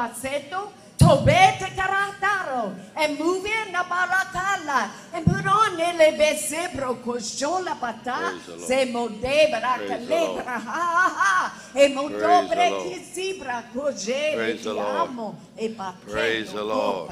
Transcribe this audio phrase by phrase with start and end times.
[0.00, 0.72] paseto.
[0.96, 1.89] Tobete karataro.
[2.96, 4.90] And move in na barakala.
[5.14, 6.16] And put on ele.
[6.16, 6.78] Praise the
[8.56, 8.66] Lord.
[8.66, 10.36] Se mode baraka Praise the Lord.
[10.38, 11.52] lebra ha ha ha.
[11.74, 11.88] E
[12.48, 14.96] brekisibra kojere Praise the ti Lord.
[15.10, 15.36] amo.
[15.58, 17.10] E paketo Praise the Lord.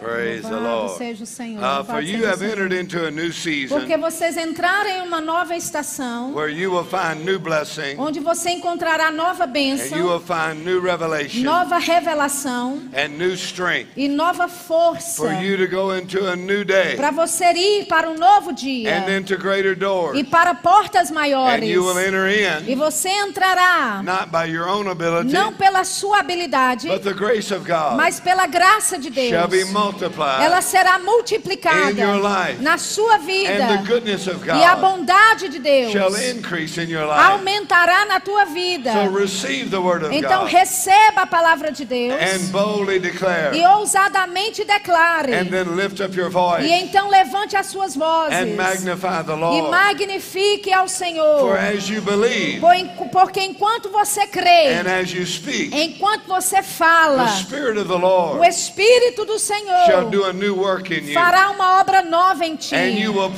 [0.00, 0.96] Praise the Lord.
[0.98, 1.62] seja o Senhor.
[1.62, 5.56] Uh, for you have entered into a new Porque season vocês entraram em uma nova
[5.56, 10.22] estação, where you will find new blessing onde você encontrará nova and you will bênção,
[10.22, 15.92] find new revelation nova revelação and new strength e nova força for you to go
[15.96, 20.18] into a new day para você ir para um novo dia and into greater doors.
[20.18, 21.68] e para portas And maiores.
[21.68, 26.20] you will enter E in você entrará not by your own ability, não pela sua
[26.20, 29.70] habilidade, but the grace of God mas pela graça de shall be Deus.
[29.70, 32.62] multiplied Ela será in your multiplicada life.
[32.62, 36.78] na sua and the vida goodness of e a God bondade de Deus shall increase
[36.80, 37.20] in your life.
[37.20, 38.92] aumentará na tua vida.
[38.92, 43.56] So receive the word of Então God receba a palavra de Deus and boldly declare
[43.56, 45.32] e ousadamente declare.
[45.34, 49.32] and then lift up your voice E então levante as suas vozes and magnify the
[49.32, 49.70] e Lord.
[49.70, 51.56] magnifique ao For Senhor.
[51.56, 52.74] as you believe Por-
[53.10, 57.94] Porque enquanto você crê, and as you speak, enquanto você fala, the Spirit of the
[57.94, 62.02] o Lord Espírito do shall Senhor do a new work in you, fará uma obra
[62.02, 62.74] nova em ti.
[62.74, 63.30] and you will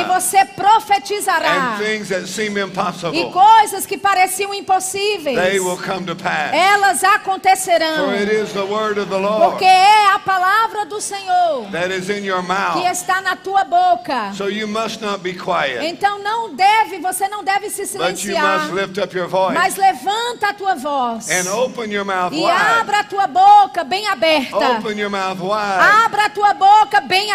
[0.00, 1.76] E você profetizará.
[1.76, 2.52] and things that seem
[3.14, 6.52] E coisas que pareciam impossíveis, they will come to pass.
[6.52, 8.06] elas acontecerão.
[8.08, 9.18] For it is the word of the
[9.50, 10.31] Porque é a palavra
[10.92, 14.32] do Senhor that is in your que está na tua boca.
[14.34, 18.68] So you must not be quiet, Então não deve, você não deve se silenciar,
[19.54, 24.06] mas levanta a tua voz and open your mouth e abra a tua boca bem
[24.06, 24.56] aberta.
[26.04, 27.28] Abra a tua boca bem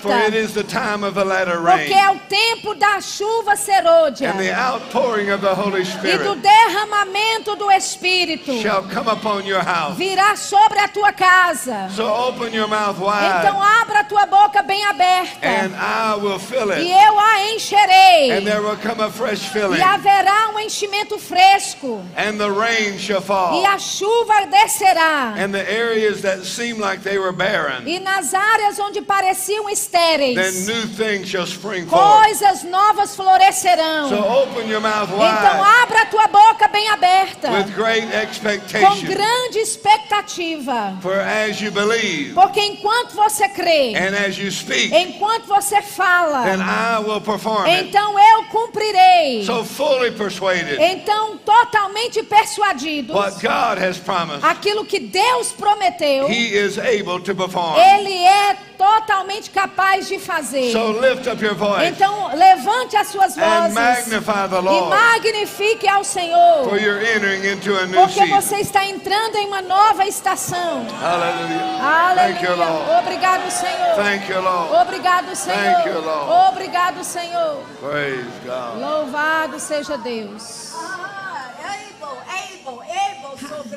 [0.00, 0.28] for aberta.
[0.28, 4.38] it is the time of the latter Porque é o tempo da chuva serôdia and
[4.38, 9.62] the outpouring of the Holy e do Spirit derramamento do Espírito shall come upon your
[9.62, 9.96] house.
[9.96, 11.88] virá sobre a tua casa.
[11.90, 12.04] So
[12.42, 16.70] open your mouth Então wide, abra a tua boca bem aberta and I will fill
[16.72, 18.32] e it, eu a encherei.
[18.38, 22.98] and there will come a fresh filling, E haverá um enchimento fresco and the rain
[22.98, 25.34] shall e fall, a chuva descerá.
[25.36, 29.72] and the areas that seemed like they were barren, E nas áreas onde pareciam then
[29.74, 32.02] estéreis, new things shall spring forth.
[32.24, 34.08] coisas novas florescerão.
[34.08, 35.18] So open your mouth Então
[35.60, 40.96] wide abra a tua boca bem aberta, with great com expectation, grande expectativa.
[41.00, 45.82] for as you believe Porque enquanto você crê, and as you speak, enquanto você then
[45.82, 49.44] fala, I will perform então eu cumprirei.
[49.44, 56.54] So fully persuaded Então, totalmente persuadidos, what God has promised, aquilo que Deus prometeu, He
[56.56, 57.78] is able to perform.
[57.78, 60.72] Ele é totalmente capaz de fazer.
[60.72, 66.02] So lift up your voice Então, levante as suas vozes magnify the e magnifique ao
[66.02, 70.84] for Senhor, you're entering into a new porque você está entrando em uma nova estação.
[71.00, 72.16] Hallelujah.
[72.16, 72.72] Thank you, Aleluia.
[72.72, 72.90] Lord.
[73.06, 73.94] Obrigado, Senhor.
[73.94, 74.74] Thank you, Lord.
[74.74, 75.88] Obrigado, Thank Senhor.
[75.88, 76.48] you, Lord.
[76.52, 77.62] Obrigado, Senhor.
[77.80, 78.80] Praise God.
[78.80, 80.72] Louvado seja Deus.
[80.74, 83.76] Ah, able, able, able, sobre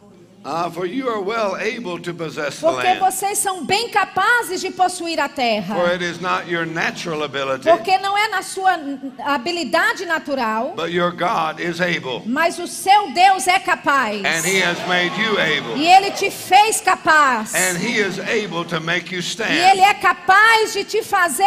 [0.43, 2.99] Ah, for you are well able to possess the Porque land.
[2.99, 5.75] vocês são bem capazes de possuir a terra.
[5.75, 8.75] For it is not your natural ability, Porque não é na sua
[9.19, 12.23] habilidade natural, but your God is able.
[12.25, 14.17] mas o seu Deus é capaz.
[14.25, 15.77] And He has made you able.
[15.77, 17.53] E ele te fez capaz.
[17.53, 21.45] And He is able to make you E ele stand, é capaz de te fazer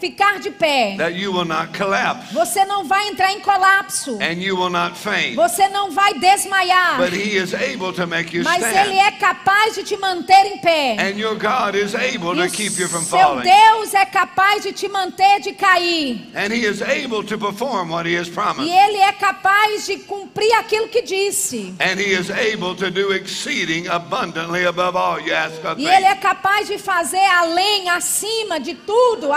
[0.00, 0.96] ficar de pé.
[0.98, 4.18] that you will not collapse, Você não vai entrar em colapso.
[4.20, 5.34] and you will not faint.
[5.36, 6.98] Você não vai desmaiar.
[6.98, 9.06] But He is able to make you Mas ele stand.
[9.06, 10.96] é capaz de te manter em pé.
[11.00, 13.42] And your God is able E to keep you from seu falling.
[13.42, 16.20] Deus é capaz de te manter de cair.
[16.34, 18.70] And He is able to perform what He has E promised.
[18.70, 21.74] ele é capaz de cumprir aquilo que disse.
[21.80, 26.06] And He is able to do exceeding abundantly above all you ask or E ele
[26.06, 29.32] é capaz de fazer além, acima de tudo,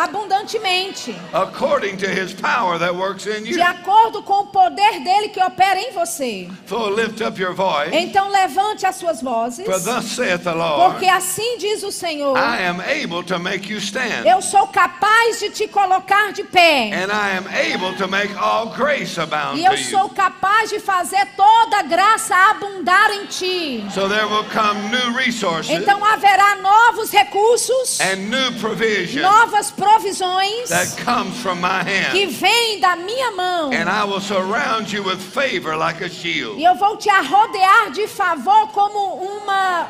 [0.57, 1.15] abundantemente.
[1.33, 3.63] according to His power that works in De you.
[3.63, 6.49] acordo com o poder dele que opera em você.
[6.67, 9.65] So lift up your voice, Então levante as suas vozes.
[9.65, 12.37] for thus saith the Lord, Porque assim diz o Senhor.
[12.37, 16.91] I am able to make you stand, Eu sou capaz de te colocar de pé.
[16.93, 21.25] and I am able to make all grace abound E eu sou capaz de fazer
[21.35, 23.85] toda graça abundar em ti.
[23.93, 30.38] So there will come new resources Então haverá novos recursos, and new provision novas provisões
[30.69, 32.31] that comes from my que hand.
[32.31, 33.71] vêm da minha mão.
[33.73, 36.57] And I will surround you with favor like a shield.
[36.59, 39.87] E eu vou te arrodear de favor como uma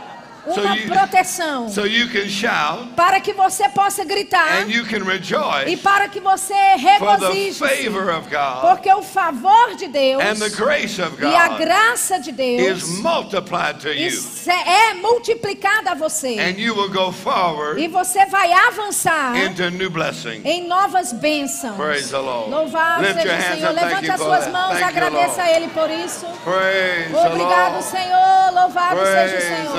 [0.54, 4.86] So uma you- proteção, so you can shout para que você possa gritar and you
[4.86, 7.60] can e rejoice para que você regozije,
[7.90, 12.32] God porque o favor de Deus and the grace of e a God graça de
[12.32, 14.08] is Deus multiplied to you.
[14.08, 19.70] isso é multiplicada a você And you will go forward e você vai avançar into
[19.72, 20.42] new blessing.
[20.44, 21.76] em novas bênçãos.
[21.76, 22.50] Praise the Lord.
[22.52, 23.74] Louvado Lift seja o Senhor.
[23.74, 25.52] Levante as suas mãos, Thank agradeça a.
[25.52, 26.26] Ele por isso.
[26.44, 27.86] Praise the Obrigado, Lord.
[27.86, 28.54] Senhor.
[28.54, 29.74] Louvado seja o Praise Senhor.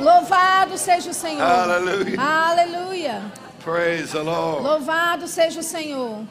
[0.00, 1.40] Louvado seja o Senhor.
[1.46, 2.20] Hallelujah.
[2.20, 3.32] Aleluia.
[3.62, 4.62] Praise the Lord.
[4.64, 6.24] Louvado seja o Senhor.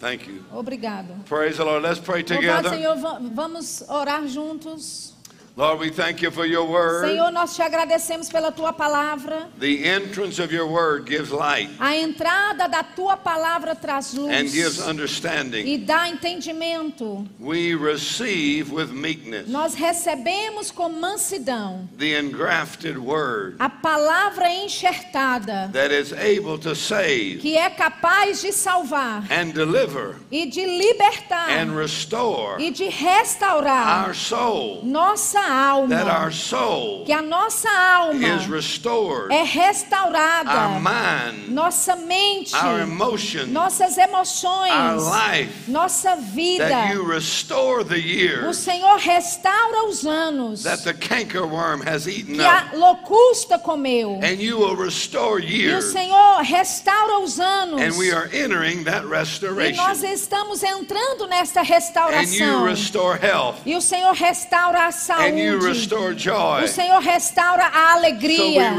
[0.00, 0.44] Thank you.
[0.52, 1.14] Obrigado.
[1.28, 1.82] Praise the Lord.
[1.84, 2.70] Let's pray Louvado together.
[2.70, 5.11] Senhor, va- vamos orar juntos.
[5.54, 7.06] Lord, we thank you for your word.
[7.10, 9.48] Senhor, nós te agradecemos pela tua palavra.
[9.60, 14.78] The entrance of your word gives light A entrada da tua palavra traz and gives
[14.78, 15.66] luz understanding.
[15.66, 17.28] e dá entendimento.
[17.38, 25.92] We receive with meekness Nós recebemos com mansidão the engrafted word a palavra enxertada that
[25.92, 31.76] is able to save que é capaz de salvar and deliver e de libertar and
[31.76, 34.80] restore e de restaurar our soul.
[34.82, 35.41] nossa
[35.88, 36.24] That alma.
[36.24, 39.30] our soul Que a nossa alma is restored.
[39.32, 45.70] é Our restaurada, mind, nossa mente, our emotions, nossas our emoções, life.
[45.70, 46.68] nossa vida.
[46.68, 52.34] That you restore the O years Senhor restaura os anos that the cankerworm has eaten
[52.36, 54.20] que a locusta comeu.
[54.22, 55.92] And you will restore E o years.
[55.92, 57.80] Senhor restaura os anos.
[57.80, 60.04] And we are entering that E nós restoration.
[60.12, 62.64] estamos entrando nesta And you restauração.
[62.66, 63.56] restore health.
[63.66, 64.92] E o Senhor restaura a
[65.28, 65.66] you saúde.
[65.66, 66.64] restore joy.
[66.64, 68.72] O Senhor restaura a alegria.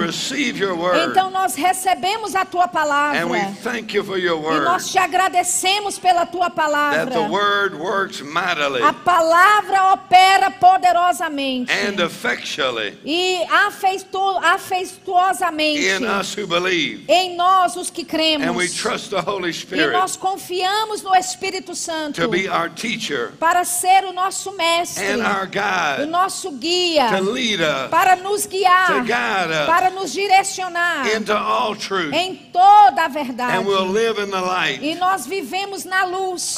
[1.06, 3.22] Então nós recebemos a tua palavra.
[3.22, 7.12] And we thank you for your E nós te agradecemos pela tua palavra.
[7.12, 16.34] the word works mightily A palavra opera poderosamente and effectually e afeitu- afetuosamente in us
[16.36, 17.06] who believe.
[17.08, 18.48] em nós os que cremos.
[18.48, 23.32] And we trust the Holy E nós confiamos no Espírito Santo to be our teacher
[23.40, 26.06] para ser o nosso mestre, and our o guide,
[26.44, 31.34] nosso guia, to lead us, para nos to guiar, guide us para nos direcionar into
[31.34, 32.14] all truth.
[32.14, 33.58] em toda a verdade.
[33.58, 36.56] And we'll live in the light E nós vivemos na luz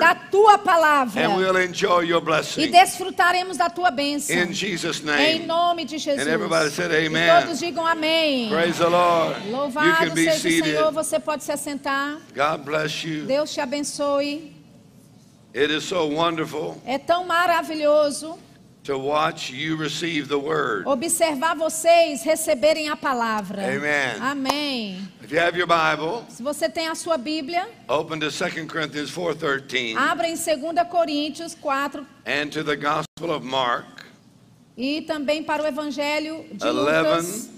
[0.00, 2.70] da tua palavra And we'll enjoy your e blessing.
[2.70, 4.34] desfrutaremos da tua bênção.
[4.36, 6.26] Em nome de Jesus.
[6.26, 7.42] And everybody said E amen.
[7.42, 8.48] todos digam amém.
[8.48, 9.50] Praise the Lord.
[9.50, 10.64] Louvado seja o seated.
[10.64, 12.18] Senhor, você pode se assentar.
[13.26, 14.60] Deus te abençoe.
[15.52, 18.38] It is so wonderful É tão maravilhoso
[18.82, 20.86] to watch you receive the word.
[20.86, 23.62] observar vocês receberem a palavra.
[23.62, 24.16] Amen.
[24.20, 25.08] Amém.
[25.22, 29.10] If you have your Bible, Se você tem a sua Bíblia, open to 2 Corinthians
[29.10, 34.04] 4:13 abra em 2 Coríntios 4 and to the Gospel of Mark
[34.76, 36.72] e também para o Evangelho de 11.
[36.72, 37.50] Lucas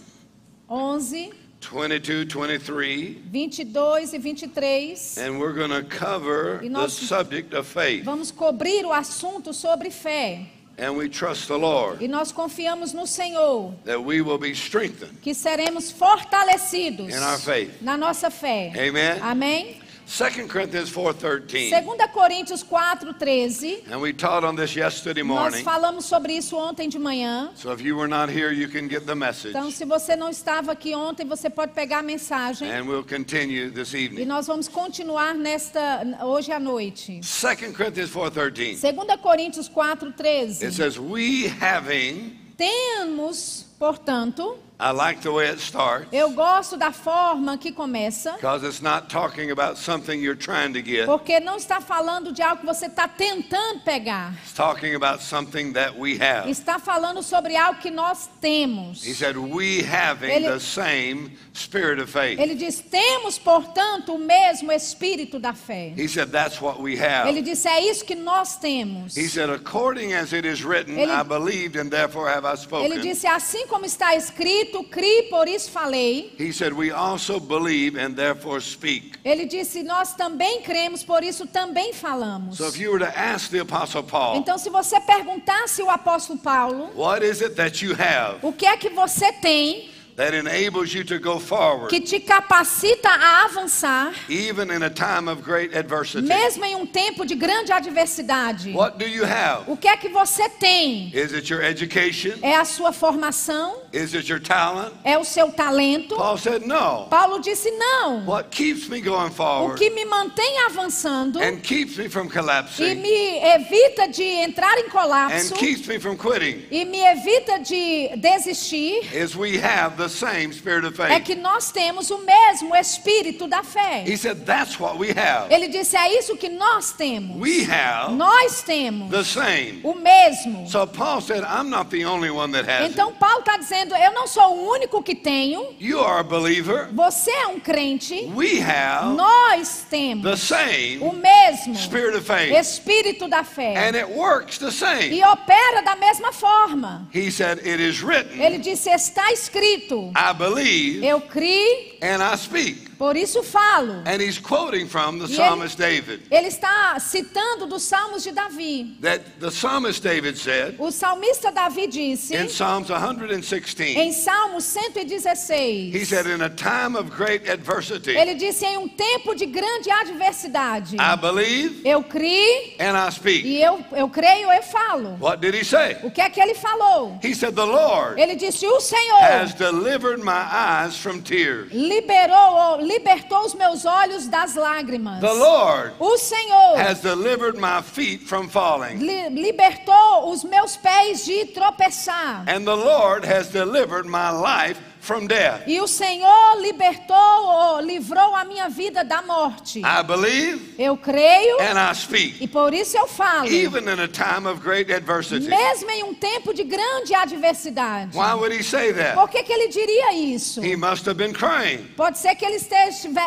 [0.68, 5.16] 11, 22, 23, 22 e 23.
[5.18, 8.04] and we're going to cover E the nós- subject of faith.
[8.04, 10.46] Vamos cobrir o assunto sobre fé.
[10.78, 15.20] And we trust the Lord E nós confiamos no Senhor that we will be strengthened.
[15.20, 17.80] que seremos fortalecidos In our faith.
[17.82, 18.72] na nossa fé.
[18.76, 19.20] Amen.
[19.22, 19.81] Amém?
[20.14, 21.70] 2 Corinthians 4:13.
[21.70, 23.84] 2 Coríntios 4, 13.
[23.90, 25.64] And we taught on this yesterday Nós morning.
[25.64, 27.50] falamos sobre isso ontem de manhã.
[27.54, 29.56] So if you were not here, you can get the message.
[29.56, 32.70] Então, se você não estava aqui ontem, você pode pegar a mensagem.
[32.70, 34.26] And we'll continue this E evening.
[34.26, 37.20] nós vamos continuar nesta hoje à noite.
[37.22, 38.76] 2 Corinthians 4:13.
[38.82, 40.72] 2 Coríntios 4, It 13.
[40.72, 47.56] says, "We having Temos, portanto, I like the way it starts eu gosto da forma
[47.56, 51.06] que começa, because it's not talking about something you're trying to get.
[51.06, 54.34] porque não está falando de algo que você está tentando pegar.
[54.42, 56.50] It's talking about something that we have.
[56.50, 59.04] Está falando sobre algo que nós temos.
[59.06, 64.18] He said, "We having Ele- the same spirit of faith." Ele diz: temos, portanto, o
[64.18, 65.92] mesmo espírito da fé.
[65.96, 69.16] He said, "That's what we have." Ele disse: é isso que nós temos.
[69.16, 72.56] He said, "According as it is written, Ele- I believed and therefore have I Ele
[72.58, 76.34] spoken." disse: assim como está escrito, criei, por isso falei.
[76.38, 81.46] He said, "We also believe and therefore speak." Ele disse: nós também cremos, por isso
[81.46, 82.56] também falamos.
[82.56, 86.38] So if you were to ask the apostle Paul, Então, se você perguntasse o apóstolo
[86.38, 90.92] Paulo, "What is it that you have o que é que você tem that enables
[90.92, 95.74] you to go forward que te capacita a avançar, even in a time of great
[95.74, 98.72] adversity?" mesmo em um tempo de grande adversidade?
[98.72, 99.70] What do you have?
[99.70, 101.10] O que é que você tem?
[101.14, 102.38] Is it your education?
[102.42, 103.81] É a sua formação?
[103.92, 104.94] Is it your talent?
[105.04, 106.16] É o seu talento?
[106.16, 107.06] Paul said, No.
[107.10, 108.24] Paulo disse não.
[108.24, 112.30] What keeps me going O forward que me mantém avançando and keeps me from e
[112.30, 117.58] collapsing me evita de entrar em and colapso keeps me from quitting e me evita
[117.58, 121.24] de desistir is we have the same spirit of é faith.
[121.24, 124.04] que nós temos o mesmo espírito da fé.
[124.06, 125.52] He said, That's what we have.
[125.52, 127.36] Ele disse: é isso que nós temos.
[127.38, 129.80] We have Nós temos the same.
[129.82, 130.68] o mesmo.
[130.68, 132.90] So Paul said, I'm not the only one that has.
[132.90, 135.74] Então Paulo está dizendo: eu não sou o único que tenho.
[135.80, 136.88] You are a believer.
[136.92, 138.30] Você é um crente.
[138.34, 142.52] We have Nós the temos o same mesmo spirit of faith.
[142.54, 145.08] espírito da fé And it works the same.
[145.16, 147.08] e opera da mesma forma.
[147.14, 150.12] He said, It is written, Ele disse: está escrito.
[150.16, 152.91] I believe Eu criei, and I speak.
[153.02, 153.94] Por isso falo.
[154.06, 156.20] And he's quoting from the E ele- psalmist David.
[156.30, 158.96] Ele está citando dos Salmos de Davi.
[159.00, 165.92] That the psalmist David said O salmista Davi disse in Psalms 116, em Salmo 116.
[165.92, 169.90] he said, In a time of great adversity, Ele disse em um tempo de grande
[169.90, 170.96] adversidade.
[170.96, 173.44] I believe Eu criei and I speak.
[173.44, 175.16] e eu, eu creio, eu falo.
[175.20, 175.96] What did he say?
[176.04, 177.18] O que é que ele falou?
[177.20, 181.68] He said, The Lord Ele disse: O Senhor has delivered my eyes from tears.
[181.72, 185.20] liberou, libertou os meus olhos das lágrimas.
[185.20, 188.98] The Lord O Senhor has delivered my feet from falling.
[188.98, 192.44] li- libertou os meus pés de tropeçar.
[192.48, 195.64] And the Lord has delivered my life from death.
[195.66, 199.80] E o Senhor libertou, ou livrou a minha vida da morte.
[199.80, 202.36] I believe Eu creio and I speak.
[202.40, 203.48] e por isso eu falo.
[203.48, 205.48] Even in a time of great adversity.
[205.48, 208.16] Mesmo em um tempo de grande adversidade.
[208.16, 209.14] Why would he say that?
[209.14, 210.62] Por que, que ele diria isso?
[210.64, 211.88] He must have been crying.
[211.96, 212.58] Pode ser que ele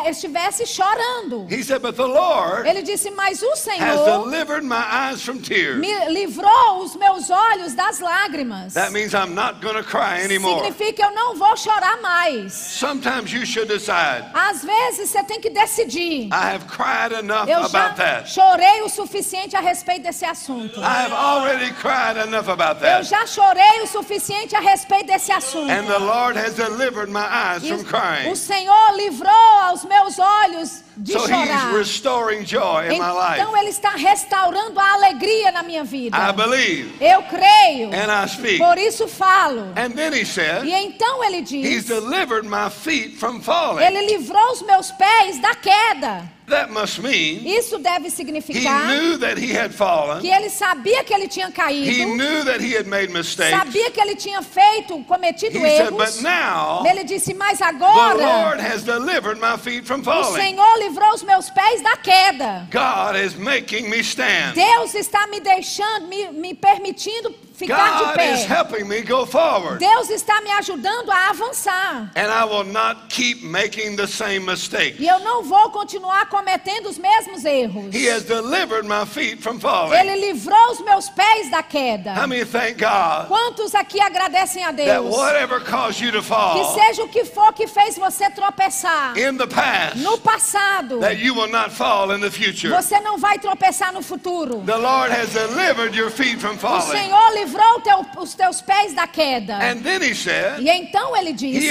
[0.08, 1.46] estivesse chorando.
[1.50, 5.40] He said, But the Lord Ele disse: Mas o has Senhor delivered my eyes from
[5.40, 5.78] tears.
[5.78, 8.72] me livrou os meus olhos das lágrimas.
[8.72, 10.64] That means I'm not going to cry anymore.
[10.64, 11.65] Significa que eu não vou chorar
[12.02, 12.52] mais.
[12.52, 16.28] Sometimes you should decide, Às vezes você tem que decidir.
[16.32, 18.28] I have cried enough Eu já about that.
[18.30, 20.80] chorei o suficiente a respeito desse assunto.
[20.80, 23.04] I have already cried enough about Eu that.
[23.04, 25.70] já chorei o suficiente a respeito desse assunto.
[25.70, 28.34] And the Lord has delivered my eyes E from o crying.
[28.34, 31.46] Senhor livrou aos meus olhos de So chorar.
[31.68, 33.40] he's restoring joy in my life.
[33.40, 36.16] Então Ele está restaurando a alegria na minha vida.
[36.16, 37.90] I believe Eu creio.
[37.92, 38.58] and I speak.
[38.58, 39.72] Por isso falo.
[39.76, 43.84] And then he E said, então Ele He's diz: delivered my feet from falling.
[43.84, 46.35] Ele livrou os meus pés da queda.
[46.48, 50.20] That must mean Isso deve he significar knew that he had fallen.
[50.20, 53.50] que ele sabia que ele tinha He caído, knew that he had made mistakes.
[53.50, 56.22] sabia que ele tinha feito, cometido He said, But erros.
[56.22, 60.40] now Ele disse: Mas the agora Lord has delivered my feet from o falling.
[60.40, 62.68] Senhor livrou os meus pés da queda.
[62.70, 64.54] God is making me stand.
[64.54, 68.46] Deus está me deixando, me, me permitindo ficar de God is pé.
[68.46, 69.78] helping me go forward.
[69.78, 72.10] Deus está me ajudando a avançar.
[72.14, 74.96] And I will not keep making the same mistake.
[74.98, 77.94] E eu não vou continuar cometendo os mesmos erros.
[77.94, 79.96] He has delivered my feet from falling.
[79.96, 82.12] Ele livrou os meus pés da queda.
[82.14, 85.16] How many thank God Quantos aqui agradecem a that Deus?
[85.16, 89.36] whatever caused you to Que fall seja o que for que fez você tropeçar in
[89.36, 92.68] the past, no passado, that you will not fall in the future?
[92.70, 94.62] você não vai tropeçar no futuro.
[94.66, 96.90] The Lord has delivered your feet from O falling.
[96.98, 99.54] Senhor livrou teu- os teus pés da queda.
[99.58, 101.66] And then he said, E então ele disse.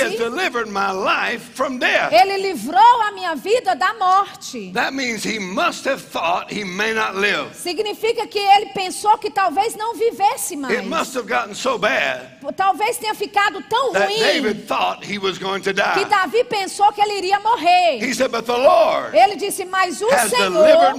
[2.11, 4.71] Ele livrou a minha vida da morte.
[4.73, 7.53] That means he must have thought he may not live.
[7.55, 10.77] Significa que ele pensou que talvez não vivesse mais.
[10.77, 14.55] It must have gotten so bad Talvez tenha ficado tão ruim
[15.01, 16.05] que.
[16.05, 17.99] Davi pensou que ele iria morrer.
[18.01, 20.95] He said, But the Lord Ele disse: Mas o Senhor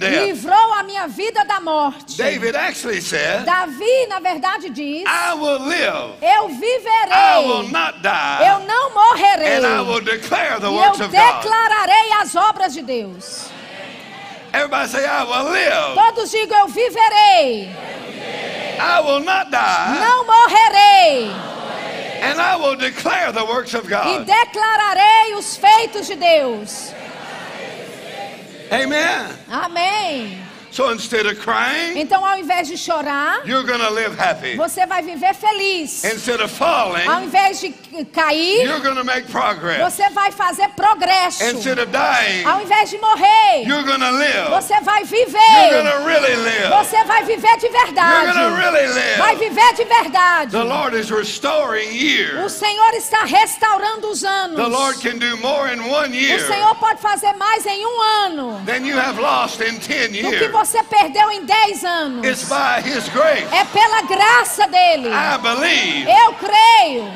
[0.00, 2.16] livrou a minha vida da morte.
[2.16, 7.44] David actually said, Davi, na verdade, diz: I will live, Eu viverei,
[8.46, 13.50] eu não morrerei, and I will declare the e eu declararei as obras de Deus.
[14.52, 17.70] Everybody say, I will live, Todos digam: Eu viverei,
[18.80, 21.30] I will not die, não morrerei,
[22.22, 24.26] and I will declare the works of e God.
[24.26, 26.92] declararei os feitos de Deus.
[28.70, 29.26] Amen.
[29.50, 30.38] Amém.
[30.70, 34.56] So instead of crying, Então, ao invés de chorar, you're live happy.
[34.56, 36.04] você vai viver feliz.
[36.04, 37.74] Instead of falling, Ao invés de
[38.04, 39.80] cair, you're going to make progress.
[39.80, 41.42] você vai fazer progresso.
[41.86, 43.64] Dying, Ao invés de morrer,
[44.50, 45.38] você vai viver.
[45.38, 46.68] to really live.
[46.78, 48.38] Você vai viver de You're verdade.
[48.60, 49.48] really Vai live.
[49.48, 50.52] viver de verdade.
[50.52, 51.88] The Lord is restoring
[52.44, 52.48] O.
[52.48, 54.56] Senhor está restaurando os anos.
[54.56, 58.62] The Lord can do more in one O Senhor pode fazer mais em um ano
[58.66, 62.26] than you have lost in 10 do que você perdeu em dez anos.
[62.26, 63.46] It's by His grace.
[63.54, 65.08] É pela graça dele.
[65.08, 67.12] I believe Eu creio.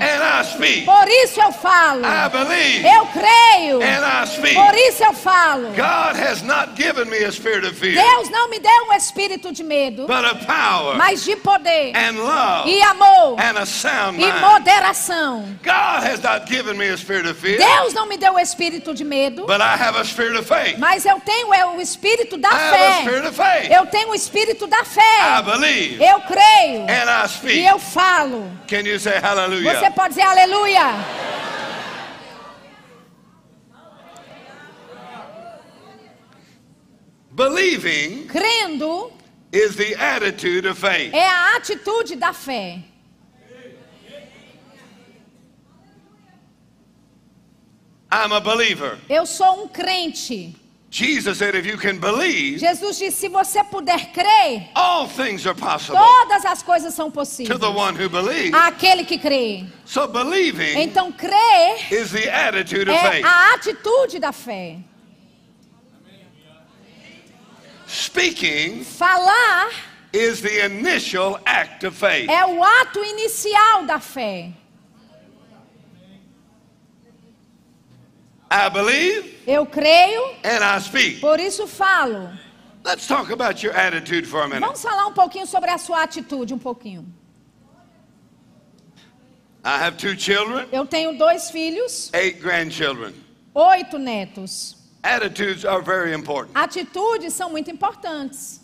[0.81, 0.85] I.
[0.85, 2.03] Por isso eu falo.
[2.05, 3.83] I believe Eu creio.
[3.83, 4.55] and I speak.
[4.55, 5.69] Por isso eu falo.
[5.69, 9.53] God has not given me a spirit of fear, Deus não me deu um espírito
[9.53, 14.21] de medo, but of power mas de poder and love e amor and a sound
[14.23, 15.45] e moderação.
[15.63, 18.95] God has not given me a spirit of fear, Deus não me deu o espírito
[18.95, 20.79] de medo, but I have a spirit of faith.
[20.79, 23.01] mas eu tenho é, o espírito da I have a fé.
[23.03, 23.71] spirit of faith.
[23.71, 25.43] Eu tenho o espírito da I fé.
[25.45, 27.65] believe Eu creio and I e speak.
[27.65, 28.51] eu falo.
[28.69, 29.91] Can you say Você hallelujah?
[29.93, 30.52] pode dizer aleluia.
[37.35, 39.13] Believing Crendo
[39.51, 41.13] is the attitude of faith.
[41.15, 42.83] é a atitude da fé.
[48.11, 48.99] I'm a believer.
[49.09, 50.55] Eu sou um crente.
[50.95, 55.55] Jesus said, if you can believe, Jesus disse: se você puder crer, all things are
[55.59, 57.59] possible todas as coisas são to possíveis.
[57.59, 58.53] the one who believes.
[58.53, 59.65] Aquele que crê.
[59.87, 63.25] So believing Então, crer is the attitude of é faith.
[63.25, 64.81] a atitude da fé.
[67.87, 69.71] Speaking Falar
[70.13, 72.29] is the initial act of faith.
[72.29, 74.53] é o ato inicial da fé.
[78.55, 81.21] I believe Eu creio, and I speak.
[81.21, 82.29] por isso falo.
[82.85, 84.61] Let's talk about your attitude for a minute.
[84.61, 87.07] Vamos falar um pouquinho sobre a sua atitude, um pouquinho.
[89.65, 93.15] I have two children, Eu tenho dois filhos, eight grandchildren.
[93.55, 94.77] oito netos.
[95.03, 96.51] Attitudes are very important.
[96.55, 98.61] Atitudes são muito importantes.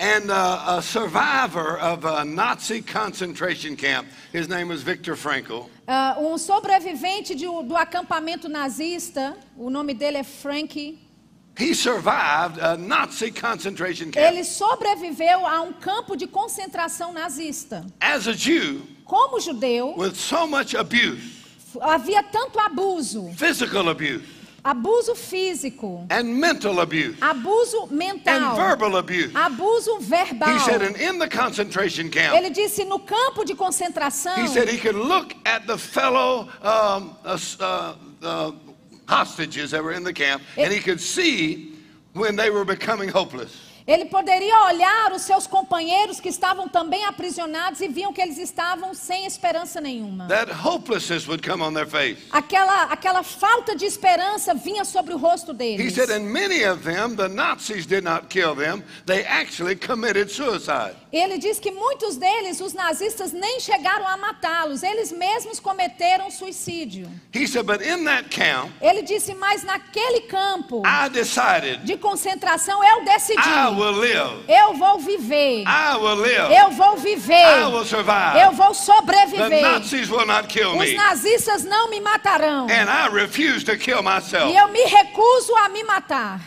[0.00, 5.68] And uh, a survivor of a Nazi concentration camp, his name was Viktor Frankl.
[5.86, 10.98] Ah, um sobrevivente de do acampamento nazista, o nome dele é Frank.
[11.58, 14.26] He survived a Nazi concentration camp.
[14.32, 17.84] Ele sobreviveu a um campo de concentração nazista.
[18.00, 21.44] As a Jew, Como judeu, with so much abuse,
[21.78, 24.22] havia tanto abuso, physical abuse,
[24.64, 29.32] abuso físico, and mental abuse, abuso and mental, verbal abuse.
[29.32, 30.52] abuso verbal.
[30.52, 34.68] He said, and in the concentration camp, Ele disse no campo de concentração, he said
[34.68, 38.52] he could look at the fellow um, uh, uh, uh,
[39.08, 41.74] hostages that were in the camp, and he could see
[42.12, 43.69] when they were becoming hopeless.
[43.86, 48.94] Ele poderia olhar os seus companheiros que estavam também aprisionados e viam que eles estavam
[48.94, 50.26] sem esperança nenhuma.
[50.28, 52.18] That hopelessness would come on their face.
[52.30, 55.94] Aquela, aquela falta de esperança vinha sobre o rosto He deles.
[55.94, 60.94] said, and many of them, the Nazis did not kill them, they actually committed suicide.
[61.12, 67.08] Ele diz que muitos deles, os nazistas, nem chegaram a matá-los, eles mesmos cometeram suicídio.
[67.34, 72.82] He said, but in that camp, Ele disse, mas naquele campo I decided de concentração
[72.84, 73.69] eu decidi, I.
[74.48, 76.54] eu vou viver, I will live.
[76.54, 78.40] eu vou viver, I will survive.
[78.44, 79.60] eu vou sobreviver.
[80.76, 82.68] Os nazistas não me matarão.
[84.48, 86.40] E eu me recuso a me matar.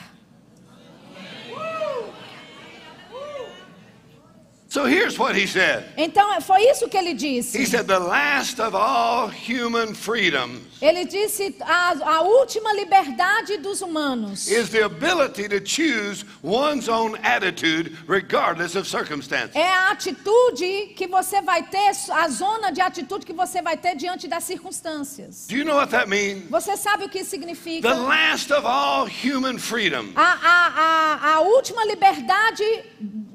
[4.74, 5.84] So here's what he said.
[5.96, 7.64] Então foi isso que ele He disse.
[7.68, 14.48] said, the last of all human freedoms Ele disse a, a última liberdade dos humanos
[14.48, 19.56] is the ability to choose one's own attitude regardless of circumstances.
[19.56, 23.96] é a atitude que você vai ter, a zona de atitude que você vai ter
[23.96, 25.46] diante das circunstâncias.
[25.48, 26.50] Do you know what that means?
[26.50, 27.88] Você sabe o que significa?
[27.88, 32.64] The last of all human freedom A, a, a, a última liberdade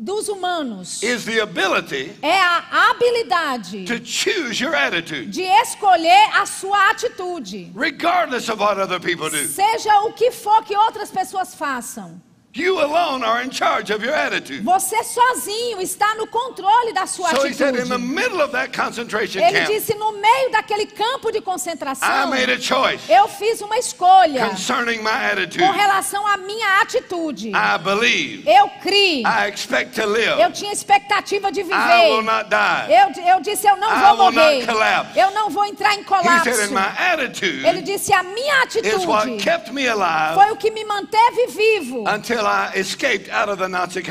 [0.08, 6.46] dos humanos is the ability é a habilidade to choose your attitude de escolher a
[6.46, 7.70] sua atitude.
[7.74, 9.46] regardless of what other people do.
[9.46, 12.20] Seja o que for que outras pessoas façam.
[12.58, 14.64] You alone are in charge of your attitude.
[14.64, 18.00] Você sozinho está no controle da sua So he said, in the atitude.
[18.14, 22.50] middle of that concentration Ele camp, disse: no meio daquele campo de I concentração, made
[22.50, 25.58] a choice eu fiz uma escolha concerning my attitude.
[25.64, 27.50] com relação à minha atitude.
[27.50, 28.42] I believe.
[28.50, 29.22] Eu criei.
[29.22, 30.52] I expect to Eu live.
[30.52, 32.22] tinha expectativa de I will viver.
[32.22, 32.92] not die.
[32.92, 34.66] Eu, eu disse: eu não I vou will not morrer.
[34.66, 35.18] collapse.
[35.18, 36.44] Eu não vou entrar em He colapso.
[36.52, 40.50] said, and my Ele attitude disse: a minha is what atitude kept me alive foi
[40.50, 42.47] o que me manteve vivo until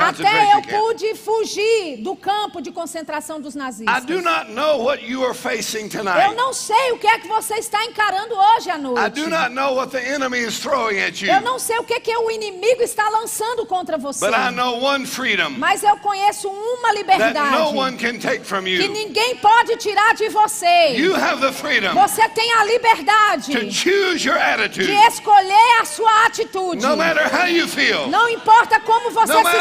[0.10, 4.06] Até eu pude fugir do campo de concentração dos nazistas.
[4.06, 6.36] do not know what you are facing Eu tonight.
[6.36, 9.22] não sei o que é que você está encarando hoje à I noite.
[9.22, 11.32] do not know what the enemy is throwing at you.
[11.32, 14.26] Eu não sei o que, que o inimigo está lançando contra você.
[14.26, 18.64] But I know one freedom Mas eu conheço uma liberdade no one can take from
[18.64, 18.92] que you.
[18.92, 20.96] ninguém pode tirar de você.
[20.98, 24.92] You have the freedom Você tem a liberdade to choose your de attitude.
[25.08, 26.82] escolher a sua atitude.
[26.86, 29.52] No matter how you feel, Não importa como você no se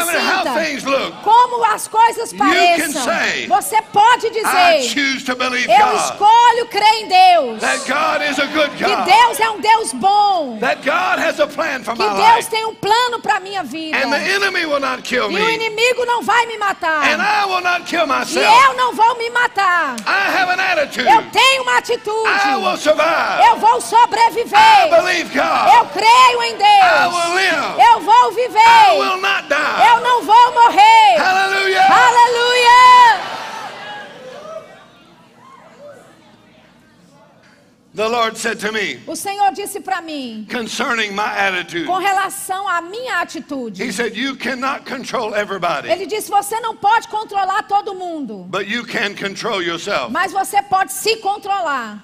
[0.41, 0.53] sinta,
[1.23, 3.03] como as coisas pareçam.
[3.03, 4.81] say, Você pode dizer:
[5.69, 7.63] Eu escolho crer em Deus.
[7.63, 7.77] A
[9.05, 9.11] Que.
[9.11, 10.57] Deus é um Deus bom.
[10.61, 10.75] A
[11.93, 13.95] Que Deus tem um plano para minha vida.
[15.31, 17.05] E o inimigo não vai me matar.
[18.39, 19.95] E eu não vou me matar.
[21.07, 22.27] Eu tenho uma atitude.
[23.51, 24.59] Eu vou sobreviver.
[25.77, 27.13] Eu creio em Deus.
[27.93, 28.46] Eu vou viver.
[28.53, 29.87] Will not die.
[29.89, 31.17] Eu não vou morrer.
[31.19, 31.81] Aleluia!
[37.95, 41.87] The Lord said to me O Senhor disse para mim, concerning my attitude.
[41.87, 43.81] com relação à minha atitude.
[43.81, 48.67] He said, You cannot control everybody, Ele disse: Você não pode controlar todo mundo, but
[48.67, 50.11] you can control yourself.
[50.11, 52.03] mas você pode se controlar.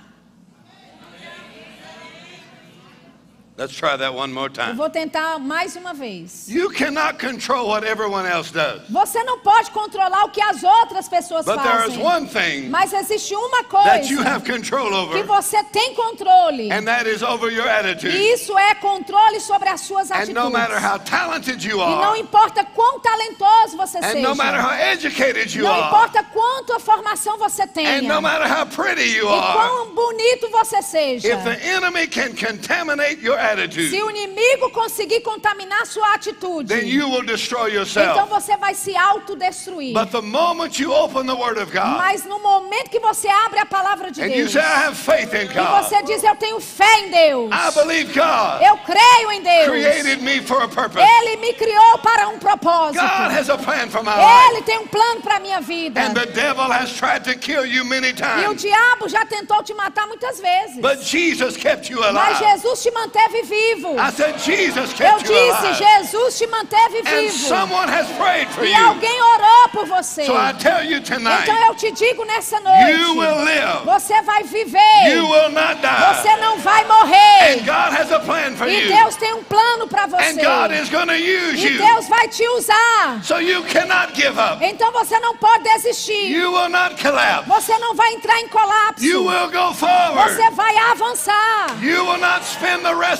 [3.55, 4.73] Let's try that one more Eu time.
[4.73, 6.47] vou tentar mais uma vez.
[6.49, 8.81] You cannot control what everyone else does.
[8.89, 12.01] Você não pode controlar o que as outras pessoas But there is fazem.
[12.03, 16.71] one thing Mas existe uma that you coisa have control que over, você tem controle.
[16.71, 18.15] and that is over your attitude.
[18.17, 20.91] E isso é controle sobre as suas And no matter atitudes.
[20.91, 24.67] how talented you E não are, importa quão talentoso você and no matter seja.
[24.67, 28.01] how educated you Não are, importa quanto a formação você and tenha.
[28.01, 31.27] no matter how pretty you E are, quão bonito você seja.
[31.27, 36.87] if the enemy can contaminate your Se attitude, o inimigo conseguir contaminar sua atitude, then
[36.87, 38.29] you will destroy então yourself.
[38.29, 39.93] você vai se autodestruir.
[39.93, 43.59] But the moment you open the Word of God Mas no momento que você abre
[43.59, 46.23] a palavra de and you Deus, say, I have faith in e God, você diz,
[46.23, 50.61] eu tenho fé em Deus, I believe God eu creio em Deus, created me for
[50.61, 51.03] a purpose.
[51.03, 53.01] Ele me criou para um propósito.
[53.01, 54.51] God has a plan for my life.
[54.51, 55.99] Ele tem um plano para a minha vida.
[55.99, 58.61] And the devil has tried to kill you many E o times.
[58.61, 60.79] diabo já tentou te matar muitas vezes.
[60.79, 62.51] But Jesus kept you Mas alive.
[62.53, 63.95] Jesus te manteve vivo.
[64.15, 65.73] Said, Jesus Eu disse.
[65.73, 67.55] Jesus te manteve vivo.
[68.63, 70.25] E alguém orou por você.
[70.25, 74.79] So I tell you tonight, Então eu te digo nessa you noite, você vai viver.
[75.07, 76.15] You will not die.
[76.15, 77.53] Você não vai morrer.
[77.53, 78.95] And God has a plan for E you.
[78.95, 80.33] Deus tem um plano para And você.
[80.33, 81.77] God is going to use E you.
[81.77, 83.19] Deus vai te usar.
[83.23, 84.63] So you cannot give up.
[84.63, 86.31] Então você não pode desistir.
[86.31, 87.49] You will not collapse.
[87.49, 89.03] Você não vai entrar em colapso.
[89.03, 91.77] Você vai avançar.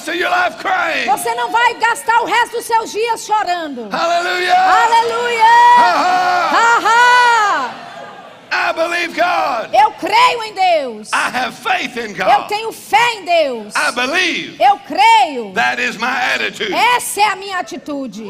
[0.03, 1.05] Rest of your life crying.
[1.07, 3.87] Você não vai gastar o resto dos seus dias chorando.
[3.89, 4.53] Hallelujah.
[4.53, 5.43] Aleluia!
[6.51, 7.73] Ha.
[8.51, 9.73] I believe God.
[9.73, 11.09] Eu creio em Deus.
[11.13, 12.47] I have faith in Eu God.
[12.49, 13.73] tenho fé em Deus.
[13.75, 14.61] I believe.
[14.61, 15.53] Eu creio.
[15.53, 16.73] That is my attitude.
[16.73, 18.29] Essa é a minha atitude.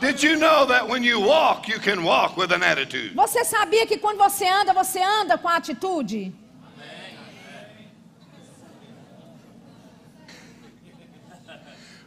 [0.00, 3.14] Did you know that when you walk, you can walk with an attitude?
[3.16, 6.32] Você sabia que quando você anda, você anda com atitude?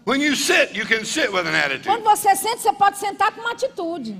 [0.07, 2.03] When you sit, you can sit with an Quando attitude.
[2.03, 4.15] você senta, você pode sentar com uma atitude.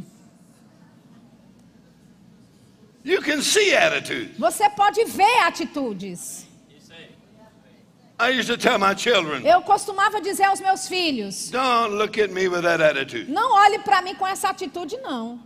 [3.05, 4.33] You can see attitude.
[4.37, 6.45] Você pode ver atitudes.
[8.19, 12.31] I used to tell my children, Eu costumava dizer aos meus filhos: don't look at
[12.31, 13.31] me with that attitude.
[13.31, 15.39] não olhe para mim com essa atitude, não.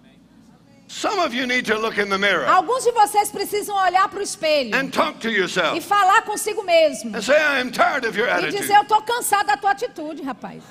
[2.48, 6.64] Alguns de vocês precisam olhar para o espelho and talk to e yourself falar consigo
[6.64, 7.16] mesmo.
[7.16, 8.58] and say, I am tired of your E attitude.
[8.62, 10.62] dizer: eu tô cansado da tua atitude, rapaz.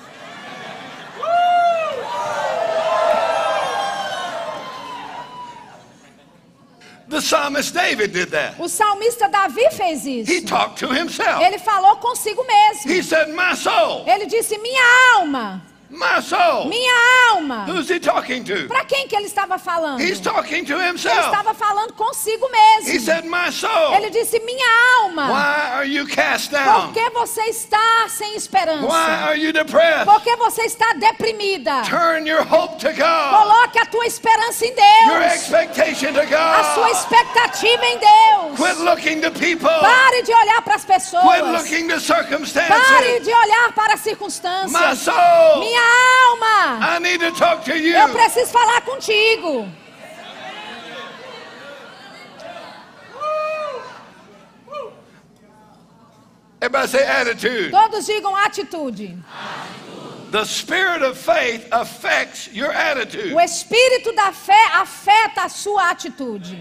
[7.09, 8.57] The psalmist David did that.
[8.57, 10.45] O salmista Davi fez He isso.
[10.47, 11.41] talked to himself.
[11.43, 12.89] Ele falou consigo mesmo.
[12.89, 16.67] He said, My soul, Ele disse: minha alma, my soul.
[16.67, 16.93] minha
[17.33, 17.65] alma.
[17.67, 18.67] Who's he talking to?
[18.67, 19.99] Para quem que ele estava falando?
[20.01, 21.17] He's Ele talking to himself.
[21.25, 22.99] estava falando consigo He mesmo.
[23.05, 24.65] said, My soul, Ele disse: minha
[25.03, 25.29] alma.
[25.31, 26.93] why are you cast Por down?
[26.93, 28.87] que você está sem Why esperança?
[29.27, 30.05] are you depressed?
[30.05, 31.81] Por que você está deprimida?
[31.83, 35.33] Turn your hope to God, Coloque a tua esperança em your Deus.
[35.35, 36.91] expectation to A sua God.
[36.95, 38.57] expectativa em Deus.
[38.57, 41.23] Quit looking to people, Pare de olhar para as quit pessoas.
[41.51, 43.23] looking to Pare circumstances.
[43.25, 44.99] de olhar para as My circunstâncias.
[44.99, 46.79] soul, Minha alma.
[46.81, 47.95] I need to talk to you.
[47.95, 49.67] Eu preciso falar contigo.
[56.61, 57.71] Everybody say attitude.
[57.71, 59.23] Todos digam atitude.
[60.31, 63.33] The spirit of faith affects your attitude.
[63.33, 66.57] O espírito da fé afeta a sua atitude.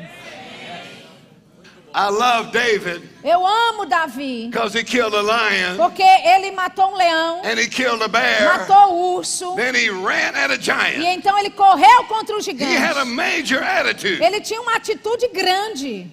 [1.93, 6.97] I love David Eu amo Davi, because he killed a lion porque ele matou um
[6.97, 8.45] leão, and he killed a bear.
[8.59, 11.05] matou o urso, Then he ran at a e giant.
[11.05, 13.11] então ele correu contra o He had a gigante.
[13.11, 14.23] major attitude.
[14.23, 16.07] Ele tinha uma atitude grande.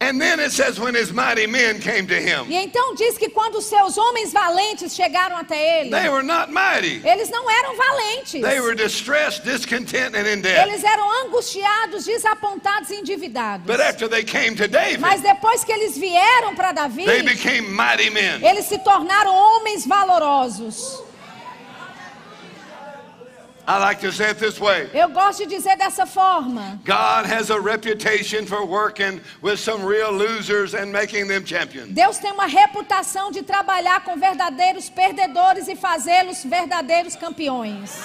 [0.00, 3.30] And then it says, when his mighty men came to him, E então diz que
[3.30, 7.00] quando os seus homens valentes chegaram até ele, they were not mighty.
[7.08, 8.42] eles não eram valentes.
[8.42, 10.68] They were distressed, discontent, and in debt.
[10.68, 13.64] Eles eram angustiados, desapontados e endividados.
[13.66, 17.62] But after they came to David, Mas depois que eles vieram para Davi, they became
[17.70, 18.44] mighty men.
[18.44, 21.02] eles se tornaram homens valorosos.
[23.66, 26.78] I like to say it this way Eu gosto de dizer dessa forma.
[26.84, 31.88] God has a reputation for working with some real losers and making them champions.
[31.92, 38.02] Deus tem uma reputação de trabalhar com verdadeiros perdedores e fazê-los verdadeiros campeões.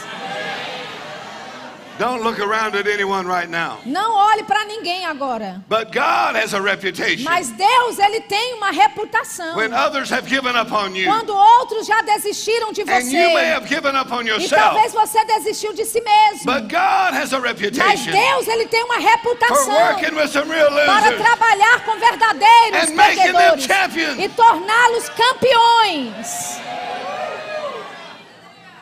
[2.00, 3.80] Don't look around at anyone right now.
[3.86, 5.62] Não olhe para ninguém agora.
[5.68, 7.26] But God has a reputation.
[7.26, 9.54] Mas Deus, ele tem uma reputação.
[9.58, 13.34] When others have given up on you, Quando outros já desistiram de and you may
[13.34, 16.46] você, have given up on e yourself, talvez você desistiu de si mesmo.
[16.46, 20.50] but God has a Mas reputation Deus, ele tem uma for reputação working with some
[20.50, 21.22] real para losers.
[21.22, 24.20] trabalhar com verdadeiros And making them perdedores champions.
[24.20, 26.60] e torná-los campeões.
[26.62, 26.70] God's
[27.04, 28.79] not finished with you yet.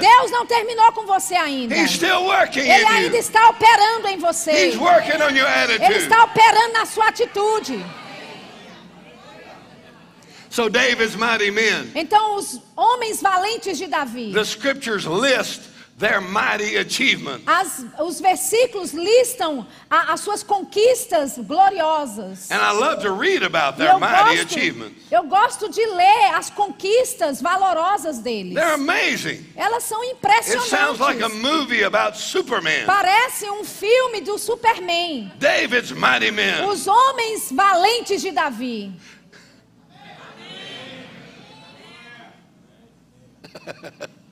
[0.00, 1.74] Deus não terminou com você ainda.
[1.74, 4.68] He's still working Ele in ainda está operando em você.
[4.68, 7.84] He's working on your Ele está operando na sua atitude.
[10.50, 15.62] So David's mighty men, Então, os homens valentes de Davi, the scriptures list
[15.96, 17.42] their mighty achievement.
[17.46, 22.50] as- os versículos listam a- as suas conquistas gloriosas.
[22.50, 25.00] And I love to read about their eu mighty gosto, achievements.
[25.10, 28.54] eu gosto de ler as conquistas valorosas deles.
[28.54, 29.46] They're amazing.
[29.56, 30.16] Elas são It
[30.68, 31.40] sounds like a impressionantes.
[31.42, 32.86] movie about Superman.
[32.86, 35.30] Parece um filme do Superman.
[35.38, 36.64] David's mighty men.
[36.68, 38.92] Os homens valentes de Davi.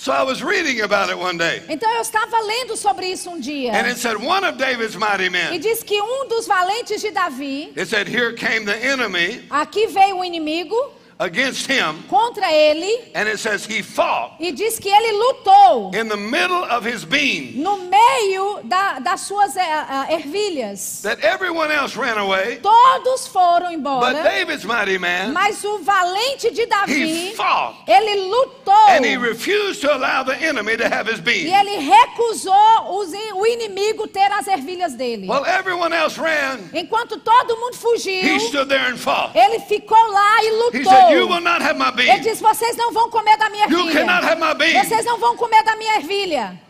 [0.00, 1.62] So I was reading about it one day.
[1.68, 3.70] Então eu estava lendo sobre isso um dia.
[3.74, 5.60] And it said one of David's mighty E men.
[5.60, 10.16] diz que um dos valentes de Davi, It said here came the enemy aqui veio
[10.20, 10.74] o inimigo
[11.20, 12.02] against him.
[12.08, 16.64] contra ele And it says he fought e diz que ele lutou in the middle
[16.64, 17.52] of his being.
[17.62, 21.02] no meio da- das suas eh, ah, ervilhas.
[21.02, 22.58] That everyone else ran away.
[22.62, 27.76] Todos foram But embora, David's mighty man, mas o valente de he Davi, fought.
[27.86, 32.98] ele lutou And he refused to allow the enemy to have his e ele recusou
[32.98, 35.26] os o inimigo ter as ervilhas dele.
[35.28, 39.36] While everyone else ran, Enquanto todo mundo he fugiu, stood there and fought.
[39.36, 41.09] ele ficou lá e He lutou.
[41.26, 44.30] Will not have my Ele disse: Vocês não vão comer da minha You cannot ervilha.
[44.30, 44.84] have my being.
[44.84, 46.60] Vocês não vão comer da minha ervilha.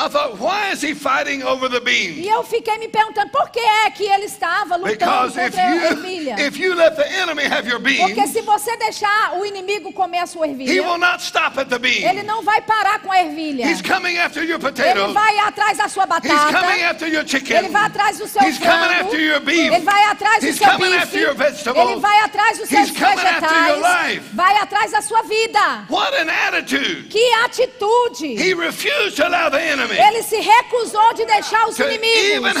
[0.00, 2.12] I thought, why is he fighting over the bean?
[2.22, 5.62] E eu fiquei me perguntando por que é que ele estava lutando Because if contra
[5.62, 6.36] a ervilha.
[6.40, 10.18] if you let the enemy have your bean, Porque se você deixar o inimigo comer
[10.20, 13.22] a sua he will ervilha, not stop at the ele não vai parar com a
[13.22, 13.66] ervilha.
[13.66, 16.90] He's coming after your Ele vai atrás da sua He's coming batata.
[16.90, 17.68] after your Ele chicken.
[17.70, 19.04] vai atrás do seu He's coming frango.
[19.04, 19.72] after your beef.
[19.74, 21.50] Ele vai atrás do He's seu coming after your bife.
[21.52, 21.90] vegetables.
[21.90, 24.06] Ele vai atrás dos seus He's coming after your vegetais.
[24.14, 24.24] life.
[24.34, 25.86] Vai atrás da sua vida.
[25.88, 27.08] What an attitude.
[27.08, 28.36] Que atitude!
[28.40, 32.52] He refused to allow the enemy Ele se recusou de deixar os inimigos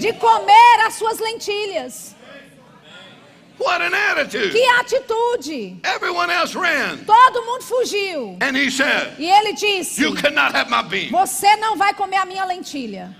[0.00, 2.14] de comer as suas lentilhas.
[3.58, 4.50] What an attitude.
[4.52, 5.80] Que atitude!
[5.84, 6.98] Everyone else ran.
[7.06, 8.36] Todo mundo fugiu.
[8.40, 11.10] And he said, E ele disse: You cannot have my bean.
[11.10, 13.14] Você não vai comer a minha lentilha.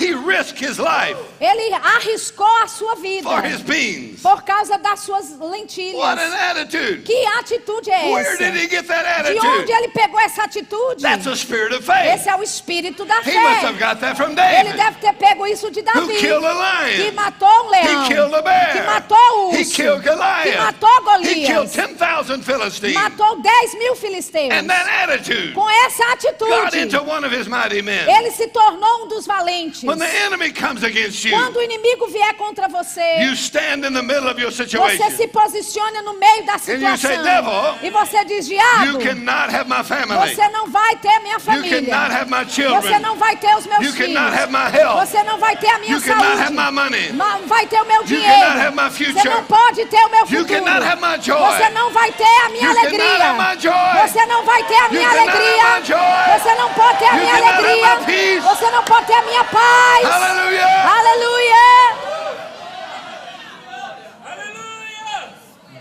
[0.00, 4.20] He risked his life Ele arriscou a sua vida for his beans.
[4.22, 6.34] por causa das suas What an lentilhas.
[6.50, 7.02] attitude.
[7.04, 8.36] Que atitude é Where essa?
[8.44, 9.72] did he get that De onde attitude?
[9.72, 11.02] ele pegou essa atitude?
[11.02, 12.14] That's a spirit of faith.
[12.14, 13.86] Esse é o espírito da He must have fé.
[13.94, 17.02] got that from Ele David, deve ter pego isso de who Davi, killed a que
[17.02, 17.12] lion.
[17.14, 18.72] matou um leão, He killed a bear.
[18.72, 20.58] que matou o He urso, killed que Goliath.
[20.58, 20.88] matou
[21.22, 22.94] He killed Golias, 10,000 Philistines.
[22.94, 24.50] matou 10 mil filisteus.
[24.52, 28.08] And that attitude Com essa got atitude, into one of his mighty men.
[28.08, 29.82] ele se tornou um dos valentes.
[29.90, 33.92] When the enemy comes against you, Quando o inimigo vier contra você, you stand in
[33.92, 36.96] the middle of your você se posiciona no meio da you situação.
[36.98, 40.34] say, "Devil, e você diz, You diabo, cannot have my family.
[40.34, 41.82] você não vai ter a minha You família.
[41.82, 44.14] cannot have my Você não vai ter os meus You filhos.
[44.14, 45.06] cannot have my health.
[45.06, 46.42] Você não vai ter a minha You cannot saúde.
[46.42, 47.12] have my money.
[47.12, 48.32] Não vai ter o meu You dinheiro.
[48.40, 50.46] cannot have my Você não pode ter o meu You futuro.
[50.46, 51.38] cannot have my joy.
[51.40, 53.24] Você não vai ter a minha You cannot alegria.
[53.24, 54.08] have my joy.
[54.08, 55.64] Você não vai ter a minha alegria.
[55.80, 56.38] my joy.
[56.38, 58.40] Você não pode ter a You minha alegria.
[58.42, 59.79] Você não pode ter a minha paz.
[59.80, 60.68] Hallelujah.
[60.96, 61.89] Aleluia.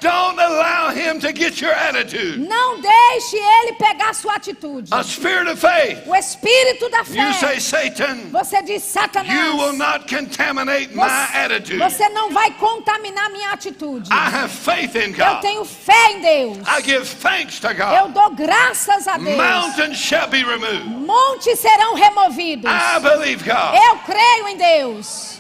[0.04, 2.38] Him to get your attitude.
[2.40, 4.90] Não deixe ele pegar sua atitude.
[4.92, 6.08] A spirit of faith.
[6.08, 7.60] O espírito da You say, fé.
[7.60, 11.78] Satan, Você diz, you will Satanás, not contaminate my você, attitude.
[11.78, 14.10] você não vai contaminar minha atitude.
[14.12, 15.42] I have faith in Eu God.
[15.42, 16.58] tenho fé em Deus.
[16.68, 18.14] I give thanks to Eu God.
[18.14, 19.38] dou graças a Deus.
[19.38, 20.86] Mountains shall be removed.
[20.86, 22.72] Montes serão removidos.
[22.72, 23.76] I believe God.
[23.76, 25.39] Eu creio em Deus.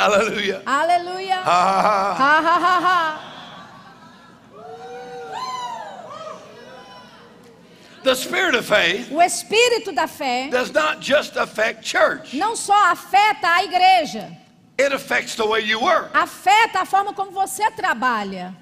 [0.00, 0.62] Hallelujah.
[0.66, 1.36] Aleluia.
[1.42, 2.14] Ha, ha.
[2.14, 3.26] Ha, ha, ha, ha.
[8.02, 12.34] The spirit of faith O espírito da fé does not just affect church.
[12.34, 14.34] não só afeta a igreja,
[14.78, 16.10] It affects the way you work.
[16.14, 18.56] afeta a forma como você trabalha,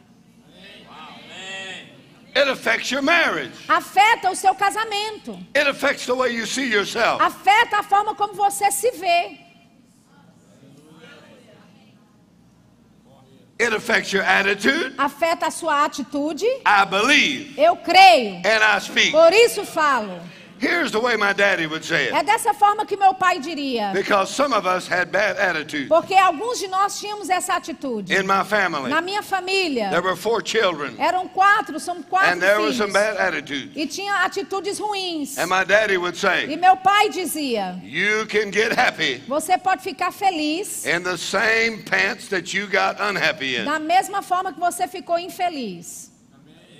[2.34, 3.52] It affects your marriage.
[3.68, 7.22] afeta o seu casamento, It affects the way you see yourself.
[7.22, 9.38] afeta a forma como você se vê,
[13.60, 14.94] It affects your attitude.
[14.96, 16.44] afeta a sua atitude.
[16.64, 19.10] I believe Eu creio, and I speak.
[19.10, 20.20] por isso falo.
[20.60, 22.26] Here's the way my daddy would say É it.
[22.26, 25.88] dessa forma que meu pai diria, Because some of us had bad attitude.
[25.88, 28.10] porque alguns de nós tínhamos essa atitude.
[28.12, 32.40] In my family, Na minha família, there were four children, eram quatro, são quatro and
[32.40, 32.92] there was some filhos.
[32.92, 33.70] bad attitude.
[33.76, 35.38] E tinha atitudes ruins.
[35.38, 39.82] And my daddy would E say, meu pai dizia: You can get happy Você pode
[39.82, 43.64] ficar feliz in the same pants that you got unhappy in.
[43.64, 46.10] da mesma forma que você ficou infeliz.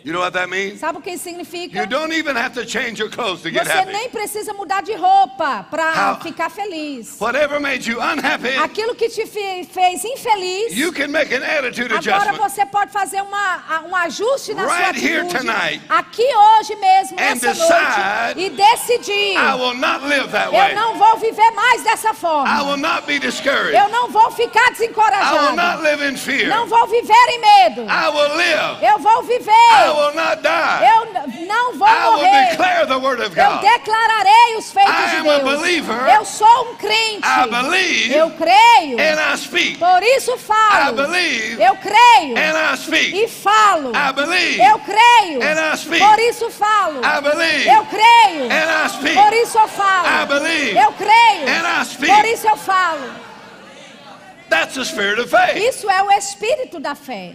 [0.08, 0.80] You know what that means?
[0.80, 1.80] Sabe o que isso significa?
[1.80, 3.92] You don't even have to change your clothes to get Você happy.
[3.92, 7.14] nem precisa mudar de roupa para ficar feliz.
[7.20, 11.92] Whatever made you unhappy, Aquilo que te fe- fez infeliz, you can make an attitude
[11.92, 15.40] agora adjustment você pode fazer uma, um ajuste na Right sua here atitude.
[15.44, 15.82] tonight.
[15.90, 20.52] Aqui hoje mesmo, And nessa decide, noite, e decidir: I will not live that eu
[20.58, 20.74] way.
[20.74, 22.76] não vou viver mais dessa I will forma.
[22.78, 23.74] not be discouraged.
[23.76, 25.82] Eu não vou ficar I will not desencorajado.
[25.82, 26.48] live in fear.
[26.48, 27.82] Não vou viver em medo.
[27.82, 28.86] I will live.
[28.86, 29.97] Eu vou viver.
[29.98, 30.86] Will not die.
[30.86, 32.50] Eu não vou I will morrer.
[32.50, 33.60] declare the word of Eu God.
[33.60, 35.60] declararei os feitos I de am a Deus.
[35.60, 36.08] believer.
[36.14, 37.26] Eu sou um crente.
[37.26, 38.98] I believe Eu creio.
[39.00, 39.78] and I speak.
[39.78, 40.92] Por isso I falo.
[40.96, 42.36] believe Eu creio.
[42.38, 43.14] and I speak.
[43.24, 43.92] E falo.
[43.94, 45.42] I believe Eu creio.
[45.42, 45.98] and I speak.
[46.04, 47.00] Por isso falo.
[47.04, 48.44] I believe Eu creio.
[48.50, 49.14] and I speak.
[49.14, 50.26] Por isso eu I falo.
[50.26, 51.48] believe Eu creio.
[51.48, 52.14] and I speak.
[52.14, 53.10] Por isso eu falo.
[54.48, 55.56] That's the spirit of faith.
[55.58, 57.34] Isso é o espírito da fé.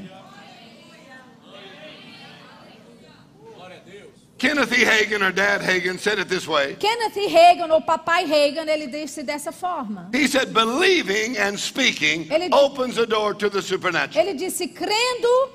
[4.44, 4.84] Kenneth E.
[4.84, 6.76] Hagan or Dad Hagan said it this way.
[6.76, 10.10] Kenneth Reagan, ou papai Reagan, ele disse dessa forma.
[10.14, 14.22] He said, believing and speaking Ele- opens the door to the supernatural.
[14.22, 15.50] Ele disse: crendo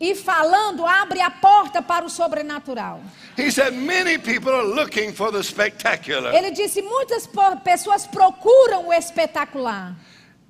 [0.00, 3.02] e falando abre a porta para o sobrenatural.
[3.36, 7.28] He said, many people are looking for the spectacular Ele disse: muitas
[7.62, 9.94] pessoas procuram o espetacular,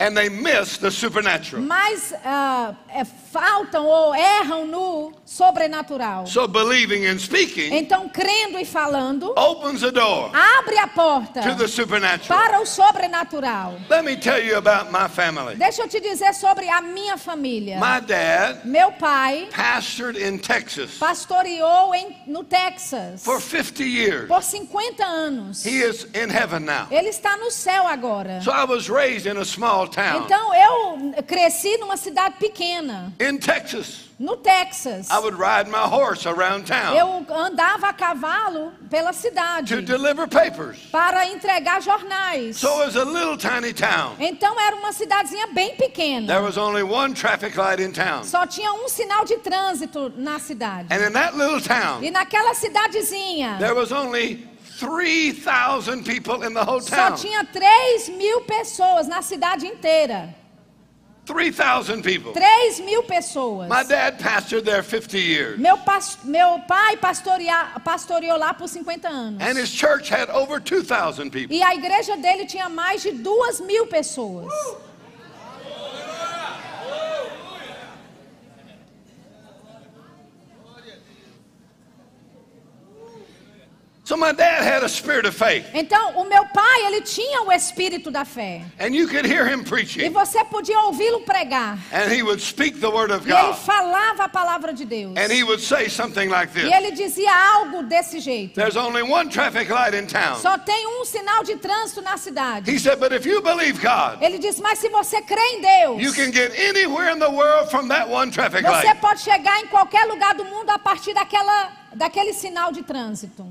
[0.01, 1.63] and they miss the supernatural.
[1.63, 6.27] mas ah, é, faltam ou erram no sobrenatural.
[6.27, 11.55] So believing and speaking Então, crendo e falando, opens the door abre a porta to
[11.55, 12.41] the supernatural.
[12.41, 13.75] para o sobrenatural.
[13.89, 15.55] Let me tell you about my family.
[15.57, 17.79] Deixa eu te dizer sobre a minha família.
[17.79, 24.29] My dad Meu pai pastored in Texas pastoreou em, no Texas for 50 years.
[24.29, 25.65] por 50 anos.
[25.65, 26.87] He is in heaven now.
[26.91, 28.41] Ele está no céu agora.
[28.43, 33.37] So I was raised in a small town Então eu cresci numa cidade pequena, in
[33.39, 34.09] Texas.
[34.19, 35.09] no Texas.
[35.11, 40.27] I would ride my horse around town Eu andava a cavalo pela to cidade deliver
[40.29, 40.79] papers.
[40.93, 42.57] para entregar jornais.
[42.59, 44.15] So it was a little tiny town.
[44.19, 46.41] Então era uma cidadezinha bem There pequena.
[46.43, 48.25] was only one traffic light in town.
[48.25, 50.89] Só tinha um sinal de trânsito na cidade.
[50.93, 54.47] And in that little town, E naquela cidadezinha there was only
[54.81, 57.17] 3,000 people in the whole só town.
[57.17, 60.35] tinha 3 mil pessoas na cidade inteira.
[61.27, 62.33] 3,000 people.
[62.33, 63.69] 3 mil pessoas.
[63.69, 65.59] My dad pastored there 50 years.
[65.61, 69.41] Meu, pas- meu pai pastorea- pastoreou lá por 50 anos.
[69.41, 71.55] And his church had over 2,000 people.
[71.55, 74.47] E a igreja dele tinha mais de duas mil pessoas.
[84.11, 85.65] So my dad had a spirit of faith.
[85.73, 88.61] Então, o meu pai, ele tinha o espírito da fé.
[88.81, 90.11] And you could hear him E preaching.
[90.11, 91.79] você podia ouvi-lo pregar.
[91.93, 93.57] And he would speak the word of E ele God.
[93.59, 95.17] falava a palavra de Deus.
[95.17, 98.57] And he would say something like E this ele dizia algo desse jeito.
[98.57, 100.41] There's only one traffic light in town.
[100.41, 102.69] Só tem um sinal de trânsito na cidade.
[102.69, 106.03] He said, But if you believe God, Ele disse, mas se você crê em Deus,
[106.03, 109.01] you can get anywhere in the world from that one traffic você light.
[109.01, 113.47] pode chegar em qualquer lugar do mundo a partir daquela, daquele sinal de trânsito.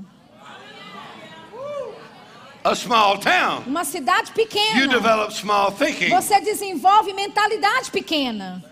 [2.62, 3.62] A small town.
[3.66, 4.88] Uma cidade You pequena.
[4.88, 6.10] develop small thinking.
[6.10, 8.62] Você desenvolve mentalidade pequena.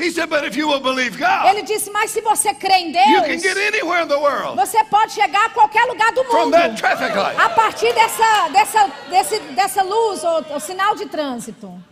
[0.00, 2.88] He said, but if you will believe God, Ele disse: Mas se você crê em
[2.88, 6.22] you can Deus, get anywhere in the world você pode chegar a qualquer lugar do
[6.24, 6.52] from mundo.
[6.52, 7.36] that traffic light.
[7.36, 11.82] A partir dessa, dessa, desse, dessa luz ou, ou sinal de trânsito.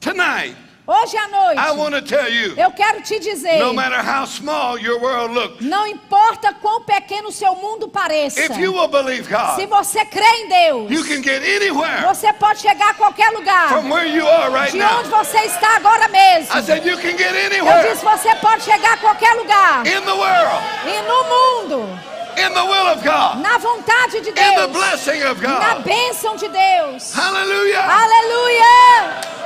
[0.00, 0.54] Tonight,
[0.86, 4.26] Hoje à I noite, want to tell you, eu quero te dizer: no matter how
[4.26, 8.88] small your world looks, não importa quão pequeno o seu mundo pareça, if you will
[8.88, 9.30] believe se
[9.66, 13.68] God, você crê em Deus, you can get anywhere você pode chegar a qualquer lugar.
[13.70, 14.98] from where you are right De now.
[14.98, 16.54] onde você está agora mesmo.
[16.54, 19.86] I said, you can get Eu anywhere disse: você pode chegar a qualquer lugar.
[19.86, 21.98] in the world, E no mundo,
[22.36, 25.82] in the will of God, na vontade de in the Deus, blessing of na God.
[25.84, 27.10] bênção de Deus.
[27.14, 27.80] Hallelujah.
[27.90, 29.43] Aleluia!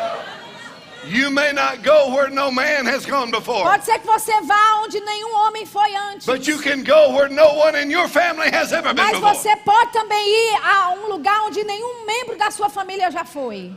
[1.11, 4.83] You may not go where no man has gone before, Pode ser que você vá
[4.85, 6.27] onde nenhum homem foi antes.
[6.27, 9.35] but you can go where no one in your family has ever been Mas before.
[9.35, 13.73] você pode também ir a um lugar onde nenhum membro da sua família já foi.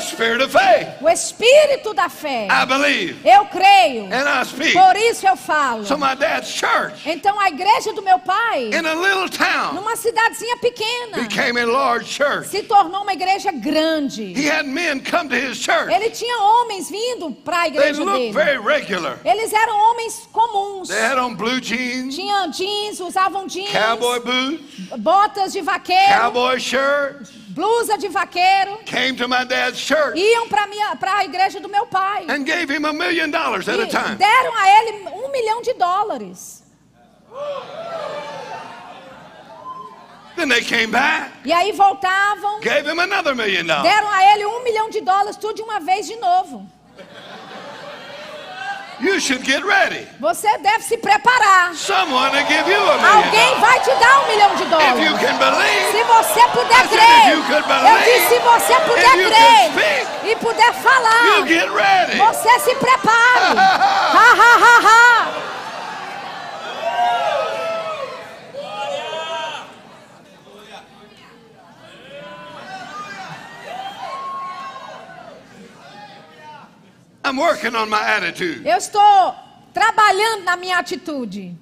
[0.00, 0.88] Spirit of faith.
[1.00, 2.48] O espírito da fé.
[2.50, 4.04] I believe Eu creio.
[4.12, 4.72] and I speak.
[4.72, 5.84] Por isso eu falo.
[5.84, 9.96] So my dad's church Então a igreja do meu pai, in a little town numa
[9.96, 12.48] cidadezinha pequena, became a large church.
[12.48, 14.32] se tornou uma igreja grande.
[14.34, 15.92] He had men come to his church.
[15.92, 18.32] Ele tinha homens vindo para a They igreja looked dele.
[18.32, 19.18] very regular.
[19.24, 20.88] Eles eram homens comuns.
[20.88, 24.62] They had on blue jeans, Tinham jeans, usavam jeans, cowboy boots,
[24.98, 27.30] botas de vaqueiro, cowboy shirts.
[27.56, 28.78] Blusa de vaqueiro.
[28.84, 32.26] Came to my dad's church Iam para a igreja do meu pai.
[32.28, 34.16] and gave him a million dollars at a time.
[34.16, 36.62] deram a ele um milhão de dólares.
[40.36, 43.84] Then they came back, E aí voltavam, gave him another million dollars.
[43.90, 46.70] deram a ele um milhão de dólares, tudo de uma vez de novo.
[48.98, 50.08] You should get ready.
[50.18, 51.74] Você deve se preparar.
[51.74, 54.70] Someone to give you a million Alguém vai te dar um milhão de If you
[54.70, 55.20] dólares.
[55.20, 58.74] can believe, Se você puder said crer, if you could eu believe, disse se você
[58.80, 62.16] puder you crer can speak, e puder falar, you get ready.
[62.16, 63.56] você se prepare.
[64.16, 65.26] Ha, ha, ha, ha.
[77.26, 78.64] I'm working on my attitude.
[78.64, 79.34] Eu estou
[79.74, 81.56] trabalhando na minha atitude.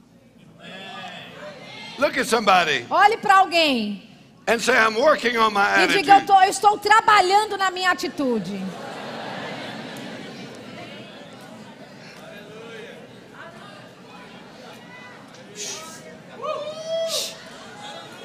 [1.99, 4.03] Look at somebody Olhe para alguém
[4.47, 7.91] and say, I'm working on my e diga: eu, tô- eu estou trabalhando na minha
[7.93, 8.61] atitude.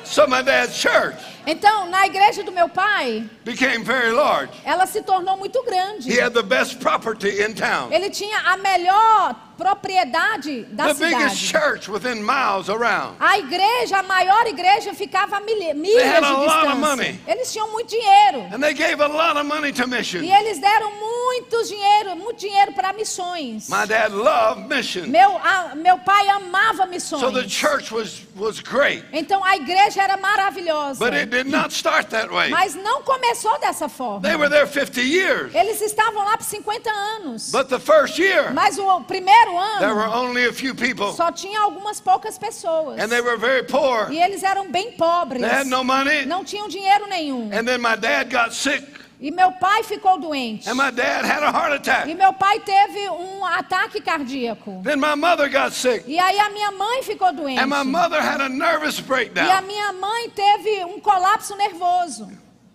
[0.04, 1.16] So my dad's church
[1.46, 4.52] Então, na igreja do meu pai, became very large.
[4.64, 6.12] ela se tornou muito grande.
[6.12, 7.92] He had the best property in town.
[7.92, 11.64] Ele tinha a melhor propriedade da The biggest cidade.
[11.64, 13.16] church within miles around.
[13.20, 17.20] A igreja, a maior igreja, ficava a milha- milhas had a de lot of distância.
[17.28, 18.48] Eles tinham muito dinheiro.
[18.54, 19.90] And they gave a lot of money to.
[19.90, 23.68] E eles deram muito dinheiro, muito dinheiro para missões.
[23.70, 25.08] My dad loved mission.
[25.08, 27.22] Meu, a- meu pai amava missões.
[27.22, 29.04] So the church was, was great.
[29.12, 31.00] Então a igreja era maravilhosa.
[31.00, 32.50] But it did not start that way.
[32.50, 34.22] Mas não começou dessa forma.
[34.22, 35.54] They were there 50 years.
[35.56, 37.52] Eles estavam lá por 50 anos.
[37.52, 39.49] But the first year, Mas o primeiro
[39.80, 41.14] there were ano only a few people.
[41.14, 43.00] só tinha algumas poucas pessoas.
[43.00, 44.12] And they were very poor.
[44.12, 45.42] E eles eram bem pobres.
[45.42, 46.26] They had no money.
[46.26, 47.52] Não tinham dinheiro nenhum.
[47.54, 48.84] And then my dad got sick.
[49.22, 50.70] E meu pai ficou doente.
[50.70, 54.82] And my dad had a heart E meu pai teve um ataque cardíaco.
[54.82, 56.06] Then my mother got sick.
[56.08, 57.60] E aí a minha mãe ficou doente.
[57.60, 62.32] And my mother had a nervous E a minha mãe teve um colapso nervoso.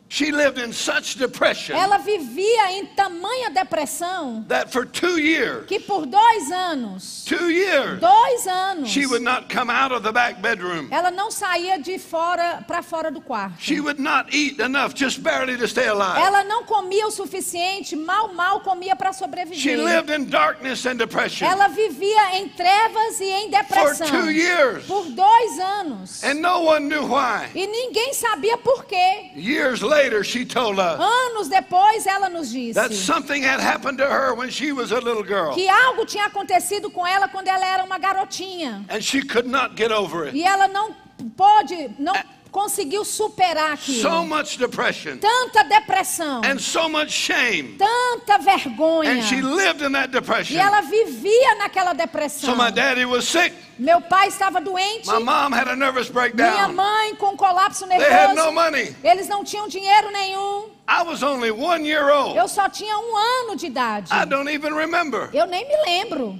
[0.06, 5.80] She lived in such depression Ela vivia em tamanha depressão that for two years, que
[5.80, 10.40] por dois anos, two years, dois anos, she would not come out of the back
[10.40, 10.88] bedroom.
[10.92, 13.54] ela não saía de fora para fora do quarto.
[13.58, 16.18] She would not eat enough, just barely to stay alive.
[16.20, 19.84] Ela não comia o suficiente, mal mal comia para She sobreviver.
[19.84, 24.84] lived in darkness and depression Ela vivia em trevas e em for depressão two years.
[24.86, 26.22] por dois anos.
[26.22, 27.48] And no one knew why.
[27.54, 29.32] E ninguém sabia por quê.
[29.34, 29.93] Years later,
[30.24, 34.50] she told us Anos depois, ela nos that disse something had happened to her when
[34.50, 35.54] she was a little girl.
[35.54, 38.84] que algo tinha acontecido com ela quando ela era uma garotinha.
[38.88, 40.36] And she could not get over it.
[40.36, 40.94] E ela não
[41.36, 42.14] pôde, não
[42.54, 44.00] conseguiu superar aquilo.
[44.00, 47.76] So much depression Tanta depressão, and so much shame.
[47.76, 49.10] tanta vergonha.
[49.10, 50.56] And she lived in that E depression.
[50.60, 52.50] ela vivia naquela depressão.
[52.50, 53.52] So my daddy was sick.
[53.76, 56.72] Meu pai estava doente, My mom had a nervous minha breakdown.
[56.74, 58.52] mãe com colapso They had no nervoso.
[58.52, 58.96] money.
[59.02, 60.70] Eles não tinham dinheiro nenhum.
[60.86, 62.36] I was only one year old.
[62.38, 64.12] Eu só tinha um ano de idade.
[64.12, 65.28] I don't even remember.
[65.32, 66.38] Eu nem me lembro.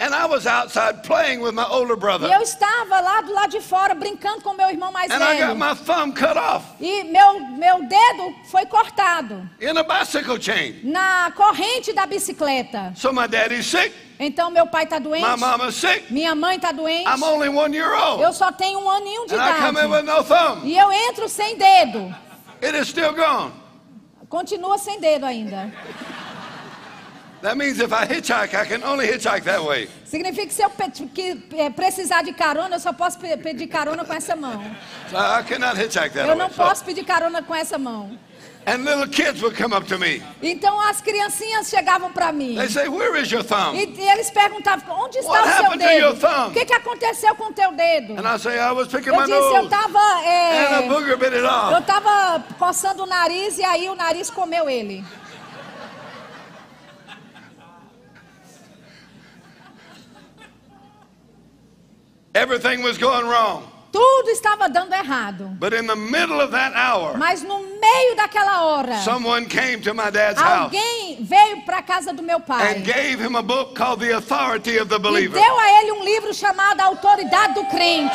[0.00, 2.30] And I was outside playing with my older E brother.
[2.32, 5.46] eu estava lá do lado de fora brincando com meu irmão mais And I got
[5.48, 5.56] velho.
[5.56, 10.80] my thumb cut off E meu, meu dedo foi cortado in a bicycle chain.
[10.84, 12.92] na corrente da bicicleta.
[12.94, 15.24] So my daddy's sick, Então meu pai está doente,
[16.10, 17.08] minha mãe está doente.
[17.08, 18.22] I'm only one year old.
[18.22, 19.76] Eu só tenho um aninho de idade.
[20.64, 22.14] E eu entro sem dedo.
[22.62, 23.52] It is still gone.
[24.28, 25.72] Continua sem dedo ainda.
[27.42, 29.88] That means if I hitchhike, I can only hitchhike that way.
[30.04, 30.70] Significa que se eu
[31.14, 34.60] que, é, precisar de carona, eu só posso pe- pedir carona com essa mão.
[35.10, 36.36] So I cannot hitchhike that Eu way.
[36.36, 38.18] não So- posso pedir carona com essa mão.
[38.66, 40.22] and little kids would come up to me.
[40.42, 42.56] Então as criancinhas chegavam para mim.
[42.56, 43.74] They say, Where is your thumb?
[43.78, 46.48] E, e eles perguntavam, onde está What o seu dedo?
[46.48, 48.14] O que, que aconteceu com o teu dedo?
[48.18, 49.64] And I say, I was picking Eu my disse, eu nose.
[49.64, 51.82] estava And a booger bit it eu off.
[51.86, 55.02] tava coçando o nariz e aí o nariz comeu ele.
[62.38, 63.64] Everything was going wrong.
[63.90, 65.56] Tudo estava dando errado.
[65.58, 69.92] But in the middle of that hour, Mas no meio daquela hora, someone came to
[69.94, 73.42] my dad's house alguém veio para a casa do meu pai and gave him a
[73.42, 75.40] book called The Authority of the e Believer.
[75.40, 78.14] deu a ele um livro chamado A Autoridade do Crente.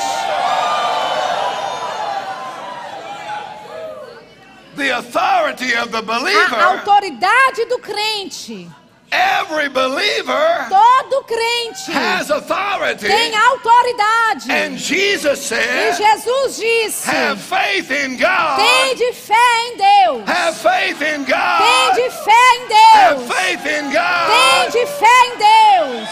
[4.76, 6.55] The authority of the A believer.
[6.55, 8.67] autoridade do crente.
[9.16, 13.07] Every believer Todo crente has authority.
[13.07, 14.49] tem autoridade.
[14.49, 18.57] And Jesus E said, Jesus disse: Have faith in God.
[18.59, 20.28] tem de fé em Deus.
[20.30, 21.95] Have faith in Tem God.
[21.95, 24.72] de fé em Have faith in Tem God.
[24.72, 26.09] de fé em Deus.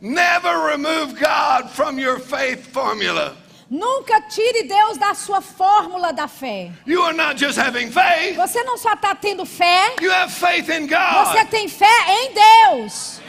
[0.00, 3.36] Never remove God from your faith formula.
[3.74, 6.70] Nunca tire Deus da sua fórmula da fé.
[6.86, 10.68] You are not just having faith, Você não só está tendo fé, you have faith
[10.68, 13.20] in você tem fé em Deus.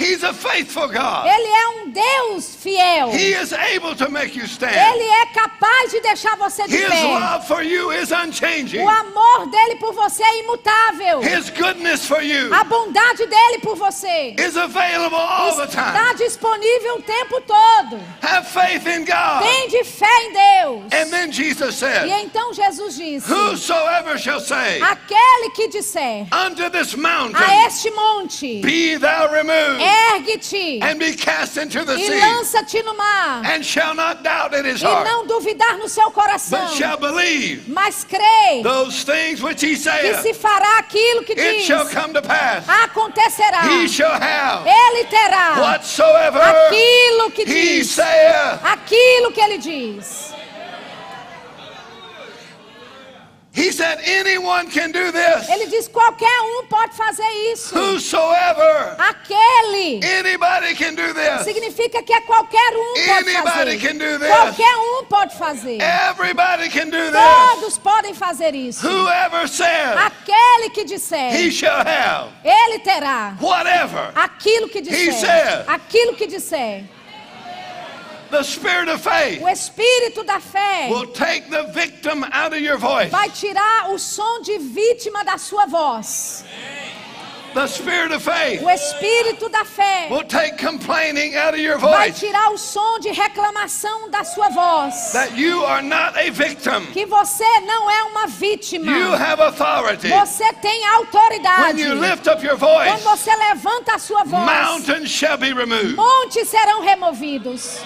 [0.00, 1.26] He's a faithful God.
[1.26, 3.10] Ele é um Deus fiel.
[3.10, 4.72] He is able to make you stand.
[4.72, 7.02] Ele é capaz de deixar você de His pé.
[7.02, 8.82] love for you is unchanging.
[8.82, 11.20] O amor dele por você é imutável.
[11.22, 16.14] His goodness for you A bondade dele por você is available all the está time.
[16.16, 18.00] disponível o tempo todo.
[18.22, 19.42] Have faith in God.
[19.42, 20.82] Tem de fé em Deus.
[20.92, 26.70] And then Jesus E said, então Jesus disse: Whosoever shall say Aquele que disser unto
[26.70, 29.80] this a mountain, este monte, Be thou removed
[30.14, 34.54] ergue-te and be cast into the e sea, lança-te no mar, and shall not doubt
[34.54, 39.42] in his e não duvidar no seu coração, but shall believe mas crê those things
[39.42, 42.64] which he que se fará aquilo que it diz, shall come to pass.
[42.68, 43.62] acontecerá.
[43.64, 48.60] He shall have Ele terá whatsoever aquilo que he diz, saith.
[48.64, 50.29] aquilo que ele diz.
[53.52, 55.48] He said, Anyone can do this.
[55.48, 57.74] Ele diz: qualquer um pode fazer isso.
[57.76, 61.42] Whosoever, Aquele anybody can do this.
[61.44, 63.78] significa que é qualquer um pode Anybody fazer.
[63.80, 64.28] can do this.
[64.28, 65.78] Qualquer um pode fazer.
[65.82, 67.20] Everybody can do this.
[67.54, 68.86] Todos podem fazer isso.
[68.86, 73.36] Whoever says, Aquele que he disser, shall have ele terá.
[73.40, 74.12] whatever.
[74.14, 75.12] Aquilo que He disser.
[75.14, 75.64] said.
[75.66, 76.84] Aquilo que disser.
[78.30, 82.78] The spirit of faith O espírito da fé will take the victim out of your
[82.78, 83.10] voice.
[83.10, 86.44] vai tirar o som de vítima da sua voz.
[87.52, 92.12] The spirit of faith O espírito da fé will take complaining out of your vai
[92.12, 92.20] voice.
[92.24, 95.10] tirar o som de reclamação da sua voz.
[95.12, 96.86] That you are not a victim.
[96.92, 98.86] Que você não é uma vítima.
[98.96, 100.08] You have authority.
[100.10, 101.80] Você tem When autoridade.
[101.82, 105.96] you lift up your Quando voice, você levanta a sua voz, mountains shall be removed.
[105.96, 107.80] montes serão removidos.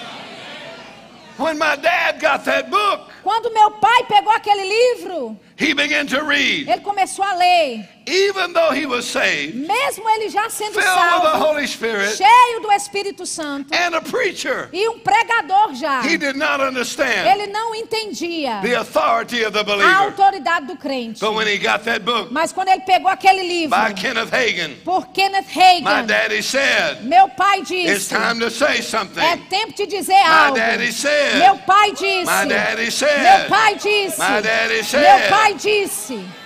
[1.37, 6.21] When my dad got that book, Quando meu pai pegou aquele livro, he began to
[6.23, 6.67] read.
[6.69, 7.89] ele começou a ler.
[8.07, 12.15] Even though he was saved, Mesmo ele já sendo filled with the salvo, Holy Spirit,
[12.15, 17.27] cheio do Espírito Santo and a preacher, e um pregador já, he did not understand
[17.27, 19.91] ele não entendia the authority of the a believer.
[19.91, 21.19] autoridade do crente.
[21.19, 24.75] But when he got that book Mas quando ele pegou aquele livro by Kenneth Hagin,
[24.83, 29.21] por Kenneth my Hagin, daddy said, meu pai It's disse: time to say é something.
[29.49, 30.57] tempo de dizer My algo.
[30.57, 32.25] daddy said, Meu pai disse.
[32.25, 34.19] My daddy Meu said, pai disse.
[34.19, 36.44] My daddy Meu said, pai disse.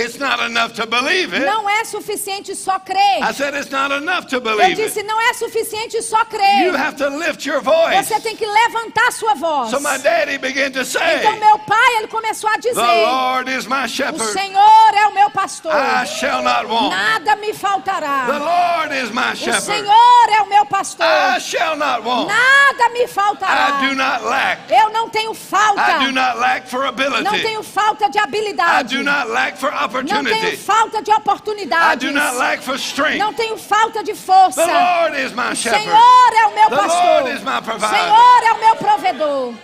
[0.00, 1.44] It's not enough to believe it.
[1.44, 3.20] Não é suficiente só crer.
[3.22, 5.06] I said, It's not enough to Eu believe disse, it.
[5.08, 6.74] não é suficiente só You crer.
[6.76, 8.06] have to lift your voice.
[8.06, 9.70] Você tem que levantar sua voz.
[9.70, 13.50] So my daddy began to say, Então meu pai, ele começou a The dizer: Lord
[13.50, 14.32] is my O shepherd.
[14.32, 15.72] Senhor é o meu pastor.
[15.74, 16.90] I shall not want.
[16.94, 18.26] Nada me The faltará.
[18.38, 19.62] Lord is my O shepherd.
[19.62, 21.06] Senhor é o meu pastor.
[21.06, 22.28] I shall not want.
[22.28, 23.94] Nada me I do faltará.
[23.94, 24.72] not lack.
[24.72, 25.80] Eu não tenho falta.
[25.80, 27.22] I do not lack for ability.
[27.22, 28.96] Não tenho falta de I habilidade.
[28.96, 32.08] do not lack for Não tenho falta de I oportunidades.
[32.08, 33.18] do not lack for strength.
[33.18, 34.64] Não tenho falta de força.
[34.64, 35.84] The Lord is my O shepherd.
[35.84, 37.20] Senhor é o meu The pastor.
[37.20, 37.98] Lord is my O provider.
[37.98, 39.54] Senhor é o meu provedor.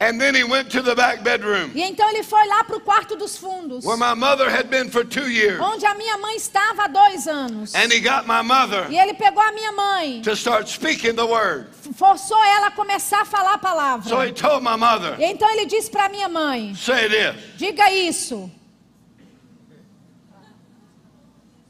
[0.00, 2.80] And then he went to the back bedroom E então ele foi lá para o
[2.80, 5.60] quarto dos fundos, where my mother had been for two years.
[5.60, 7.74] onde a minha mãe estava há dois anos.
[7.74, 11.24] And he got my mother E ele pegou a minha mãe, to start speaking the
[11.26, 11.66] word.
[11.96, 14.08] forçou ela a começar a falar a palavra.
[14.08, 17.34] So he told my mother, E então ele disse para minha mãe: say this.
[17.56, 18.48] diga isso.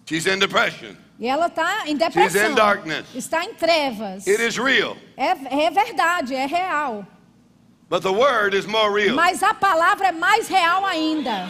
[0.06, 0.96] She's in depression.
[1.18, 2.50] E ela está em She's depressão.
[2.50, 3.06] in darkness.
[3.14, 4.26] Está em trevas.
[4.26, 4.96] It is real.
[5.16, 7.06] É, é verdade, é real.
[9.14, 11.48] Mas a palavra é mais real ainda.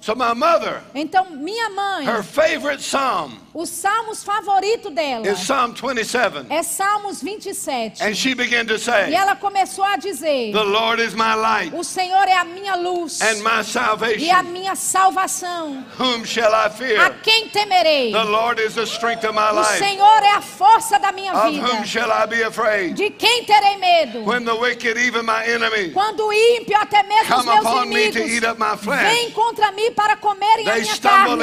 [0.00, 5.72] So my mother, Então, minha mãe, her favorite psalm os salmos favoritos dela is Psalm
[5.74, 6.46] 27.
[6.48, 8.00] é Salmos 27.
[8.00, 11.74] And she began to E say, ela começou a dizer: The Lord is my light
[11.74, 14.42] O Senhor é a minha luz and my e a salvation.
[14.44, 15.84] minha salvação.
[15.98, 17.18] Whom shall I A fear?
[17.24, 18.12] quem temerei?
[18.12, 19.78] The Lord is the strength of my O life.
[19.78, 21.86] Senhor é a força da minha Of whom vida.
[21.86, 22.94] shall I be afraid?
[22.94, 24.24] De quem terei medo?
[24.24, 28.18] When the wicked, even my enemy, Quando o ímpio, até mesmo os meus me to
[28.18, 31.42] inimigos, eat up my vêm flesh, contra mim para comerem a minha carne.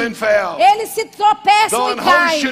[0.72, 2.42] Eles se tropeçam e caem.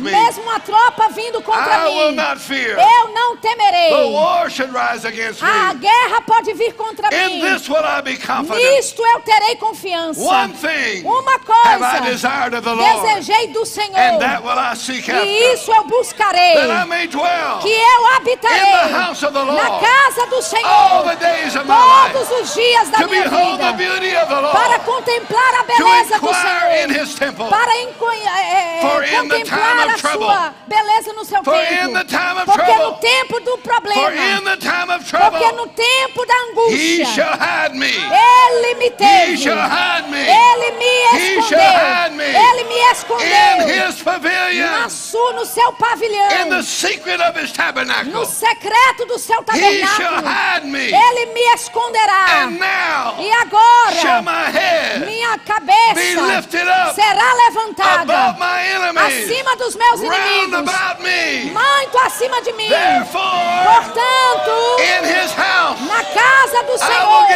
[0.00, 2.76] Mesmo a tropa vindo contra I will mim, not fear.
[2.78, 4.12] eu não The temerei.
[4.12, 5.80] war should rise against A me.
[5.80, 7.40] guerra pode vir contra In mim.
[7.40, 8.62] this will I be confident.
[8.76, 10.20] Nisto eu terei confiança.
[10.20, 14.42] One thing Uma have I coisa desired of the Lord, desejei do Senhor, and that
[14.44, 18.60] will I seek e isso eu buscarei, that I may dwell que eu in habitarei
[18.60, 22.30] the house of the na casa do all Senhor the days of my life, todos
[22.42, 23.72] os dias da minha vida,
[24.52, 26.70] para Lord, contemplar a beleza do Senhor,
[27.50, 27.76] para
[28.26, 31.54] é, é, time contemplar a trouble, sua beleza no seu templo.
[32.46, 34.10] Porque no tempo do problema,
[35.30, 37.86] porque no tempo da He angústia, shall hide me.
[37.86, 39.22] Ele me teve.
[39.22, 39.34] Ele
[40.72, 40.86] me
[41.32, 41.58] escondeu.
[42.24, 43.26] Ele me in escondeu.
[45.34, 46.50] No seu in pavilhão.
[46.50, 47.52] the secret of His
[48.18, 50.28] No secreto do seu tabernáculo.
[50.74, 52.26] Ele me esconderá.
[53.18, 53.92] E shall agora,
[55.00, 58.36] minha be cabeça será levantada
[59.06, 60.72] acima dos meus inimigos.
[61.52, 62.68] Muito acima de mim.
[63.12, 64.76] Portanto,
[65.86, 67.30] na casa do Senhor,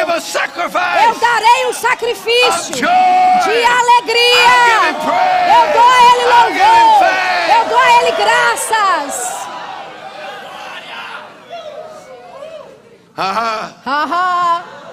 [1.07, 4.49] eu darei o of sacrifício de alegria.
[5.49, 7.07] Eu dou a Ele louvor.
[7.57, 9.39] Eu dou a Ele graças.
[13.19, 13.75] Uh-huh.
[13.85, 14.88] Haha.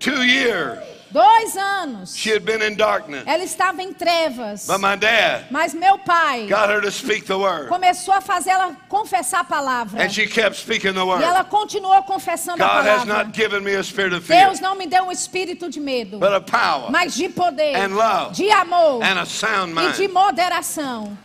[0.00, 0.78] Two years
[1.12, 2.16] Dois anos.
[2.16, 4.66] she had been in darkness, Ela estava em trevas.
[4.66, 8.50] but my dad Mas meu pai got her to speak the word, começou a fazer
[8.50, 10.00] ela confessar a palavra.
[10.00, 11.22] and she kept speaking the E word.
[11.24, 13.24] ela continuou confessando a God has palavra.
[13.24, 16.18] not given me a spirit of fear, Deus não me deu um espírito de medo,
[16.20, 20.06] but a power mas de poder, and love de amor and a sound e de
[20.06, 20.14] mind.
[20.14, 21.18] moderação.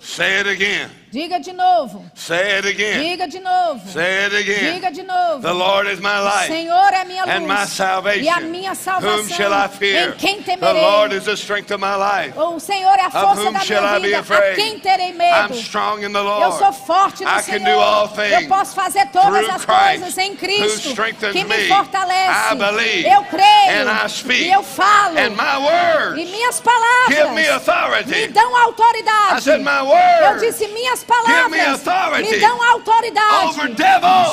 [0.00, 0.90] Say it again.
[1.12, 2.04] Diga de novo.
[2.14, 3.00] Say it again.
[3.02, 3.80] Diga de novo.
[3.90, 4.74] Say it again.
[4.80, 5.42] Diga de novo.
[5.42, 8.22] The Lord is my light Senhor é minha and my luz salvation.
[8.24, 9.18] e a minha salvação.
[9.18, 10.10] Whom shall I fear?
[10.10, 10.82] Em quem The temerei?
[10.82, 12.38] Lord is the strength of my life.
[12.38, 14.36] O Senhor é a Of força whom da minha vida.
[14.38, 15.54] A quem terei I'm medo?
[15.54, 16.58] strong in the Eu Lord.
[16.58, 17.58] sou forte no I Senhor.
[17.58, 20.94] can do all Eu things posso fazer todas as Christ coisas em Cristo
[21.32, 21.68] que me me.
[21.68, 22.52] fortalece.
[22.52, 23.70] I believe eu creio.
[23.82, 24.44] and I speak.
[24.44, 25.18] E eu falo.
[25.18, 28.28] And my words e minhas palavras give me me authority.
[28.28, 29.38] dão autoridade.
[29.38, 33.54] I said, my eu disse minhas me palavras me dão autoridade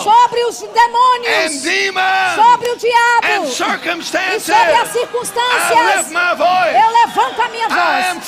[0.04, 1.54] sobre os and demônios,
[2.36, 3.28] sobre o diabo
[4.36, 6.12] e sobre as circunstâncias.
[6.12, 8.28] Eu levanto a minha voz.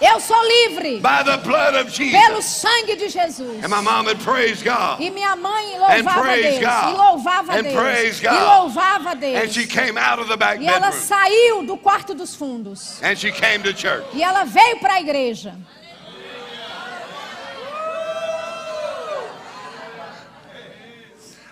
[0.00, 1.00] Eu sou livre
[2.10, 3.62] pelo sangue de Jesus.
[4.98, 6.60] E minha mãe louvava Deus.
[6.60, 8.20] E louvava Deus.
[8.20, 9.56] E louvava Deus.
[10.60, 13.00] E ela saiu do quarto dos fundos.
[14.12, 15.54] E ela veio para a igreja.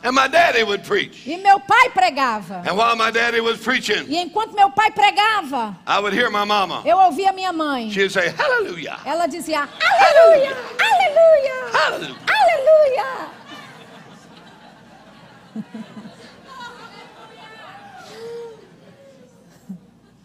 [0.03, 1.26] And my daddy would preach.
[1.26, 2.66] E meu pai pregava.
[2.66, 6.44] And while my daddy was preaching, E enquanto meu pai pregava, I would hear my
[6.44, 6.82] mama.
[6.86, 7.90] eu ouvia minha mãe.
[7.90, 8.98] She'd say, Hallelujah.
[9.05, 10.57] Ela dizia: Aleluia!
[10.80, 11.70] Aleluia!
[11.72, 12.16] Hallelujah.
[12.26, 13.30] Aleluia!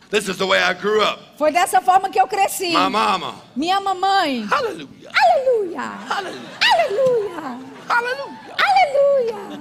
[0.09, 1.19] This is the way I grew up.
[1.38, 2.71] Foi dessa forma que eu cresci.
[2.71, 3.36] My mama.
[3.55, 4.45] Minha mamãe.
[4.45, 5.11] Hallelujah.
[5.11, 5.82] Aleluia!
[5.82, 7.59] Hallelujah.
[7.89, 8.45] Aleluia!
[8.58, 9.60] Aleluia!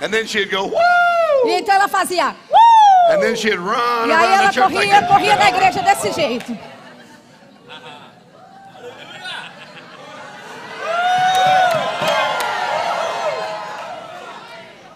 [0.00, 1.48] And then she'd go, E Woo!
[1.58, 2.30] então ela fazia.
[2.50, 6.12] "Uh!" And then she'd run E aí ela church like corria, corria na igreja desse
[6.12, 6.56] jeito.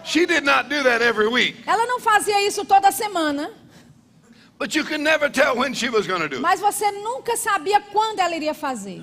[0.04, 3.50] She did not do that every week, Ela não fazia isso toda semana,
[4.56, 6.38] but you could never tell when she was do it.
[6.40, 9.02] mas você nunca sabia quando ela iria fazer.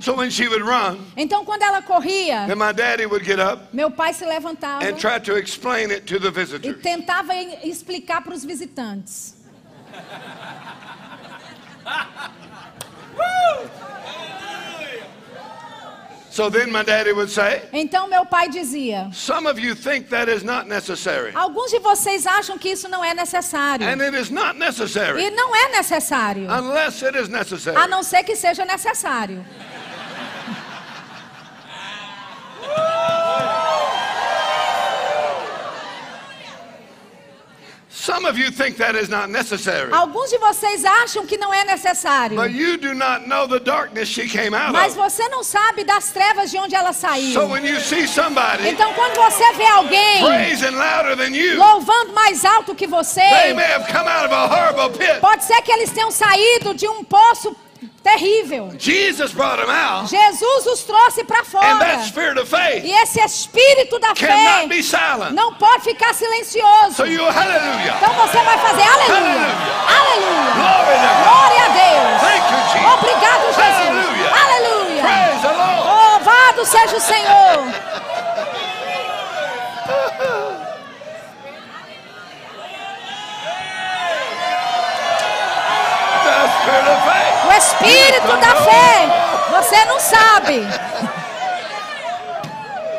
[0.00, 3.68] So when she would run, Então, quando ela corria, then my daddy would get up
[3.72, 6.82] meu pai se levantava and try to explain it to the e visitors.
[6.82, 9.34] tentava e- explicar para os visitantes.
[16.30, 20.30] So then my daddy would say, Então, meu pai dizia: Some of you think that
[20.30, 21.30] is not necessary.
[21.34, 23.86] Alguns de vocês acham que isso não é necessário.
[23.86, 27.76] And it is not E necessary não é necessário, unless it is necessary.
[27.76, 29.44] a não ser que seja necessário.
[38.02, 39.92] Some of you think that is not necessary.
[39.92, 42.34] Alguns de vocês acham que não é necessário.
[42.34, 46.10] But you do not know the darkness she came out Mas você não sabe das
[46.10, 47.32] trevas de onde ela saiu.
[47.32, 52.12] So when you see somebody Então, quando você vê alguém praising louder than you, louvando
[52.12, 55.20] mais alto que você, they may have come out of a horrible pit.
[55.20, 57.54] pode ser que eles tenham saído de um poço
[58.02, 58.72] terrível.
[58.78, 61.78] Jesus brought them out, Jesus os trouxe para and fora.
[61.78, 64.66] that spirit of E faith esse espírito da fé
[65.32, 66.94] não pode ficar silencioso.
[66.96, 67.96] So you, hallelujah.
[67.96, 69.52] Então você vai fazer aleluia.
[69.88, 70.52] Aleluia.
[71.22, 72.22] Glória a Deus.
[72.22, 72.92] You, Jesus.
[72.94, 74.32] Obrigado, Jesus.
[74.42, 75.02] Aleluia.
[75.84, 77.52] Louvado seja o Senhor.
[86.24, 87.34] The spirit of faith.
[87.50, 89.08] O espírito da fé.
[89.50, 90.66] Você não sabe.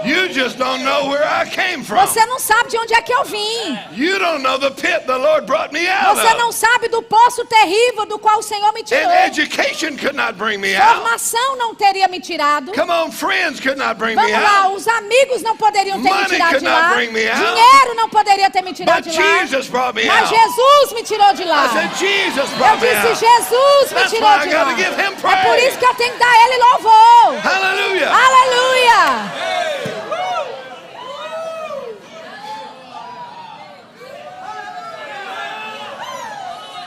[0.05, 1.97] You just don't know where I came from.
[2.05, 3.77] Você não sabe de onde é que eu vim.
[3.93, 7.45] You don't know the pit the Lord brought me out Você não sabe do poço
[7.45, 9.09] terrível do qual o Senhor me tirou.
[9.09, 10.95] And education could not bring me out.
[10.99, 12.71] Formação não teria me tirado.
[12.73, 14.75] Come on, friends could not bring Vamos me lá, out.
[14.75, 16.93] os amigos não poderiam ter me Money tirado could de not lá.
[16.95, 17.39] bring me out.
[17.39, 19.39] Dinheiro não poderia ter me tirado But de lá.
[19.39, 20.29] Jesus brought me Mas.
[20.29, 21.65] Jesus me tirou de lá.
[21.65, 23.25] I said, Jesus Eu brought me disse.
[23.25, 24.73] Jesus me That's tirou de lá.
[24.75, 27.39] give him É por isso que eu tenho que dar ele louvor.
[27.43, 28.11] Hallelujah.
[28.11, 29.72] Aleluia.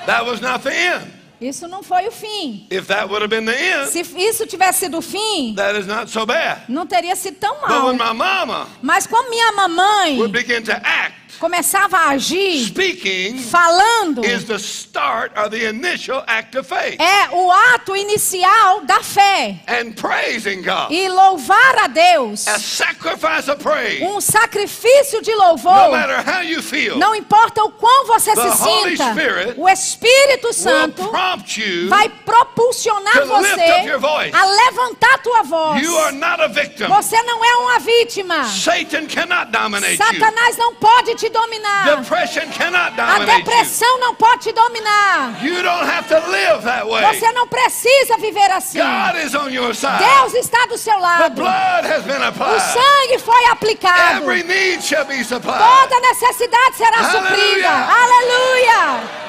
[0.06, 1.12] That was not the end.
[1.38, 2.66] Isso não foi o fim.
[2.70, 5.86] If that would have been the end, Se isso tivesse sido o fim, that is
[5.86, 6.62] not so bad.
[6.68, 7.86] não teria sido tão But mal.
[7.88, 13.38] when my mama Mas como minha mamãe would begin to act, começava a agir, speaking
[13.38, 16.98] falando, is the start of the initial act of faith.
[17.00, 19.60] é o ato inicial da fé.
[19.66, 20.90] And praising God.
[20.90, 24.02] E louvar a Deus, A sacrifice of praise.
[24.04, 28.50] um sacrifício de No louvor, matter how you feel, não importa o quão você The
[28.50, 31.88] se Holy sinta, Spirit o Espírito will Santo prompt you.
[31.88, 34.34] vai propulsionar to lift você up your voice.
[34.34, 35.82] a levantar a tua voz.
[35.82, 36.86] You are not a victim.
[36.86, 38.44] Você não é uma vítima.
[38.44, 40.04] Satan cannot dominate you.
[40.20, 41.96] Satanás não pode te dominar.
[41.96, 45.42] Depression cannot A depressão não pode te dominar.
[45.42, 45.54] you.
[45.56, 47.02] You don't have to live that way.
[47.14, 48.78] Você não precisa viver assim.
[48.78, 51.42] Deus está do seu lado.
[51.42, 54.24] O sangue foi aplicado.
[54.24, 57.28] Toda necessidade será Aleluia.
[57.28, 57.70] suprida.
[57.70, 59.26] Aleluia.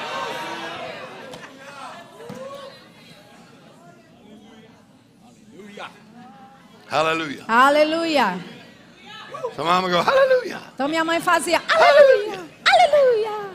[6.90, 7.44] Hallelujah.
[7.48, 8.57] Aleluia.
[9.56, 10.60] Go, hallelujah.
[10.74, 12.40] Então minha mãe fazia aleluia.
[12.64, 13.50] Aleluia.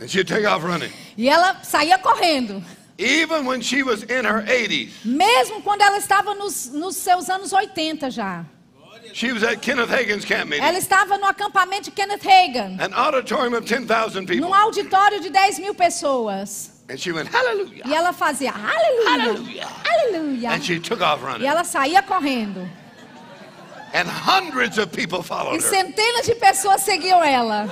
[0.00, 0.92] And she'd take off running.
[1.16, 2.62] E ela saía correndo.
[2.98, 7.52] Even when she was in her 80s, Mesmo quando ela estava nos, nos seus anos
[7.52, 8.44] 80 já.
[9.12, 10.64] she was at Kenneth Hagin's camp meeting.
[10.64, 12.78] Ela estava no acampamento de Kenneth Hagan.
[12.80, 14.48] An auditorium of 10,000 people.
[14.48, 16.70] Num auditório de 10 mil pessoas.
[16.88, 17.82] And she went, hallelujah.
[17.86, 19.10] E ela fazia aleluia.
[19.12, 19.66] Aleluia.
[19.84, 20.50] Aleluia.
[20.52, 22.68] And she took off E ela saía correndo.
[23.94, 25.68] And hundreds of people E followed her.
[25.70, 27.66] centenas de pessoas seguiam ela.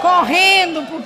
[0.00, 1.04] Correndo.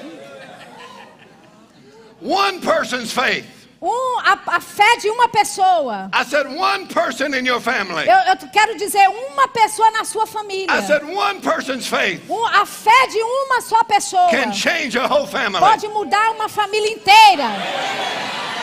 [2.21, 3.47] One person's faith.
[3.81, 3.89] Um,
[4.25, 6.11] a, a fé de uma pessoa.
[6.13, 8.07] I said, one person in your family.
[8.09, 10.67] Eu, eu quero dizer, uma pessoa na sua família.
[10.69, 15.07] I said, one person's faith Um- a fé de uma só pessoa can change a
[15.07, 15.61] whole family.
[15.61, 17.45] pode mudar uma família inteira.
[17.47, 18.58] Person's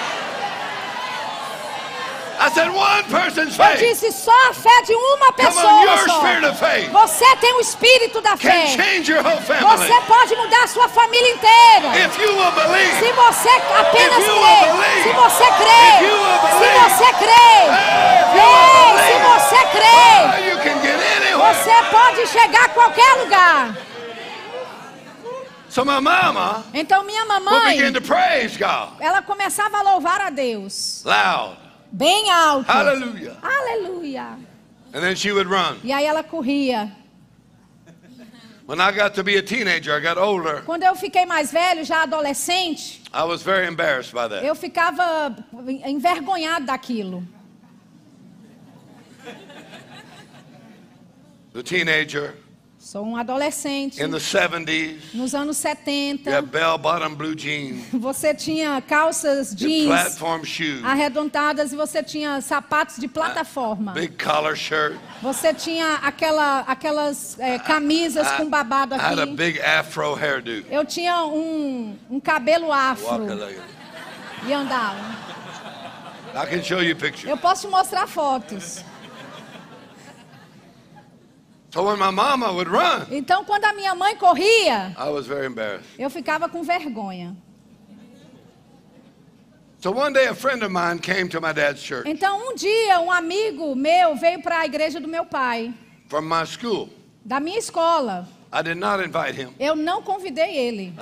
[3.51, 6.21] Eu disse só a fé de uma pessoa só.
[6.91, 8.65] Você tem o espírito da fé.
[9.61, 11.93] Você pode mudar a sua família inteira.
[12.99, 15.99] Se você apenas crê, se você crê,
[16.51, 17.45] se você crê,
[19.05, 20.51] se você crê,
[21.53, 23.75] você pode chegar a qualquer lugar.
[26.73, 27.77] Então minha mamãe,
[28.99, 31.64] ela começava a louvar a Deus, loud.
[31.91, 32.71] Bem alto.
[32.71, 33.37] Hallelujah.
[33.41, 34.37] Aleluia.
[34.93, 35.77] And then she would run.
[35.83, 36.91] E aí ela corria.
[38.65, 40.63] When I got to be a teenager, I got older.
[40.65, 44.43] Quando eu fiquei mais velho, já adolescente, I was very embarrassed by that.
[44.43, 45.35] eu ficava
[45.85, 47.23] envergonhado daquilo.
[51.53, 52.35] The teenager
[52.85, 53.99] Sou um adolescente.
[53.99, 59.57] in the 70s, Nos anos you 70, have bell-bottom blue jeans, você tinha calças you
[59.57, 63.91] jeans platform shoes, arredondadas e você tinha sapatos de plataforma.
[63.93, 64.99] big collar shirt.
[65.19, 69.35] Você tinha aquela, aquelas eh, camisas com babado I had a aqui.
[69.35, 70.63] big afro hairdo.
[70.69, 73.61] Eu tinha um, um cabelo afro like
[74.45, 74.99] e andava.
[76.35, 77.27] I can show you pictures.
[77.31, 78.83] Eu posso te mostrar fotos.
[78.83, 78.93] So when my
[80.35, 81.64] mama would run,
[83.11, 85.89] Então, quando a minha mãe corria, I was very embarrassed.
[85.99, 87.35] eu ficava com vergonha.
[92.05, 95.73] Então, um dia, um amigo meu veio para a igreja do meu pai,
[97.23, 98.27] da minha escola.
[98.53, 99.53] I did not invite him.
[99.59, 100.93] Eu não convidei ele.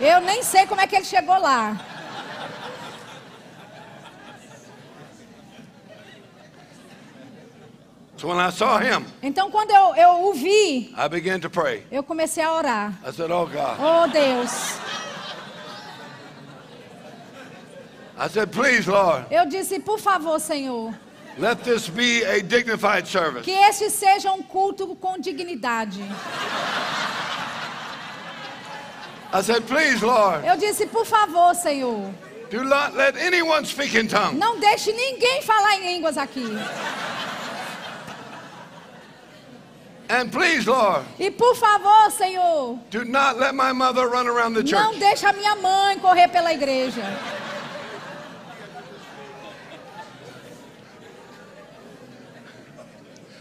[0.00, 1.78] Eu nem sei como é que ele chegou lá.
[8.22, 11.82] So when I saw him, Então, quando eu, eu o vi, I began to pray.
[11.90, 12.92] eu comecei a orar.
[13.04, 13.78] I said, Oh God.
[13.80, 14.78] Oh, Deus.
[18.16, 20.94] I said, Please, Lord, Eu disse, por favor, Senhor,
[21.36, 23.42] let this be a dignified service.
[23.42, 26.00] que este seja um culto com dignidade.
[29.32, 32.08] I said, Please, Lord, Eu disse, por favor, Senhor,
[32.52, 34.38] do not let anyone speak in tongues.
[34.38, 36.46] não deixe ninguém falar em línguas aqui.
[40.08, 44.62] And please, Lord, E por favor, Senhor, do not let my mother run around the
[44.62, 44.98] não church.
[44.98, 47.02] deixe a minha mãe correr pela igreja.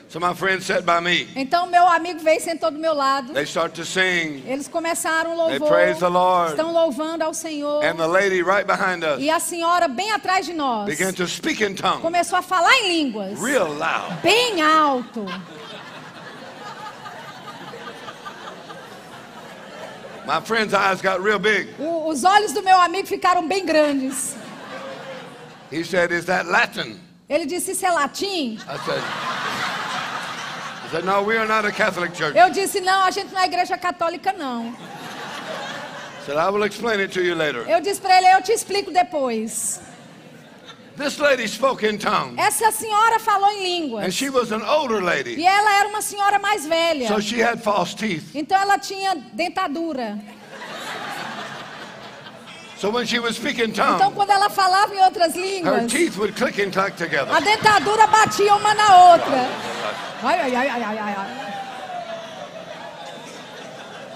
[0.10, 1.30] So my friend sat by me.
[1.38, 3.32] Então meu amigo veio e sentou do meu lado.
[3.34, 5.70] They start to sing, Eles começaram o They louvor.
[5.70, 6.52] praise the Lord.
[6.52, 7.82] Estão louvando ao Senhor.
[7.86, 11.26] and the lady right behind us E a senhora bem atrás de nós began to
[11.26, 13.40] speak in tongues, começou a falar em línguas.
[13.40, 14.16] real loud.
[14.22, 15.26] Bem alto.
[20.26, 21.70] My friend's eyes got real big.
[21.80, 24.36] O- os olhos do meu amigo ficaram bem grandes.
[25.72, 27.00] He said, Is that Latin?
[27.30, 28.56] Ele disse: Isso é latim?
[28.68, 29.04] I said,
[30.86, 32.38] I said, No, we are not a Catholic church.
[32.38, 34.68] Eu disse: Não, a gente não é igreja católica, não.
[34.70, 37.68] I said, I will explain it to you later.
[37.70, 39.80] Eu disse para ele: Eu te explico depois.
[40.98, 44.14] This lady spoke in tongues, Essa senhora falou em and línguas.
[44.14, 47.08] she was an older lady, E ela era uma senhora mais velha.
[47.08, 48.32] so she had false teeth.
[48.36, 50.20] Então ela tinha dentadura.
[52.78, 55.92] So when she would speak in Então tongues, quando ela falava em outras her línguas,
[55.92, 57.32] teeth would click and clack together.
[57.34, 59.48] a dentadura batia uma na outra.
[60.24, 61.52] Ai, ai, ai, ai, ai, ai.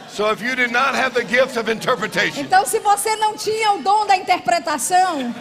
[0.10, 3.74] So if you did not have the gift of interpretation, Então se você não tinha
[3.74, 5.34] o dom da interpretação,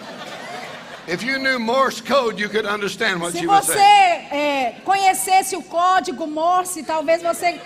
[3.32, 7.61] se she was você é, conhecesse o código Morse, talvez você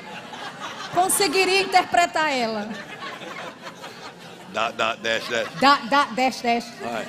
[0.92, 2.68] conseguiria interpretar ela.
[4.52, 5.48] Dot, dot, dash, dash.
[5.60, 6.64] Da, da, dash, dash.
[6.82, 7.08] All right.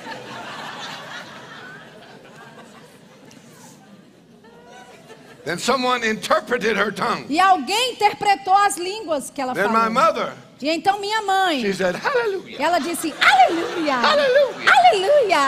[5.44, 7.24] Then someone interpreted her tongue.
[7.28, 9.90] E alguém interpretou as línguas que ela Then my falou.
[9.90, 12.62] mother, E então minha mãe, she said, Hallelujah.
[12.62, 13.96] ela disse: Aleluia!
[13.96, 14.70] Hallelujah.
[14.70, 15.38] Aleluia!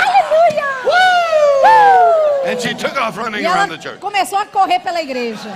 [0.00, 0.66] Aleluia!
[0.84, 2.46] Woo!
[2.50, 3.98] And she took off running E around the church.
[4.00, 5.50] começou a correr pela igreja.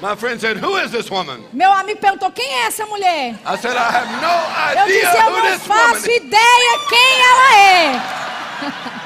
[0.00, 1.42] My friend said, Who is this woman?
[1.52, 3.34] Meu amigo perguntou: quem é essa mulher?
[3.44, 4.30] I said, I have no
[4.80, 8.00] Eu idea disse: eu who não faço ideia quem ela é.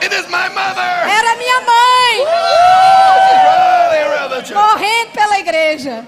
[0.00, 1.08] It is my mother.
[1.08, 2.24] Era minha mãe,
[4.44, 4.52] church.
[4.54, 6.06] correndo pela igreja.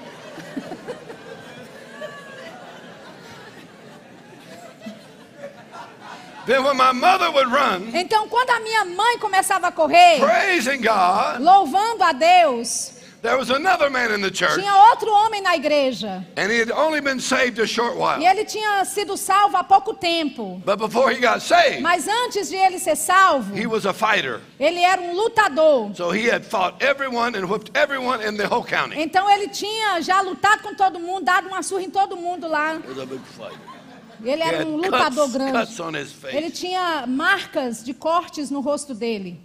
[6.51, 10.81] Then when my mother would run, Então, quando a minha mãe começava a correr, praising
[10.83, 15.55] God, louvando a Deus, there was another man in the church, tinha outro homem na
[15.55, 16.27] igreja.
[16.37, 18.19] and he had only been saved a short while.
[18.21, 20.61] E ele tinha sido salvo há pouco tempo.
[20.67, 24.41] But before he got saved, Mas antes de ele ser salvo, he was a fighter.
[24.59, 25.95] ele era um lutador.
[25.95, 29.01] So he had fought everyone and whipped everyone in the whole county.
[29.01, 32.75] Então ele tinha já lutado com todo mundo, dado uma surra em todo mundo lá.
[32.75, 33.80] He was a big fighter.
[34.25, 35.69] Ele era had um lutador grande.
[36.33, 39.41] Ele tinha marcas de cortes no rosto dele,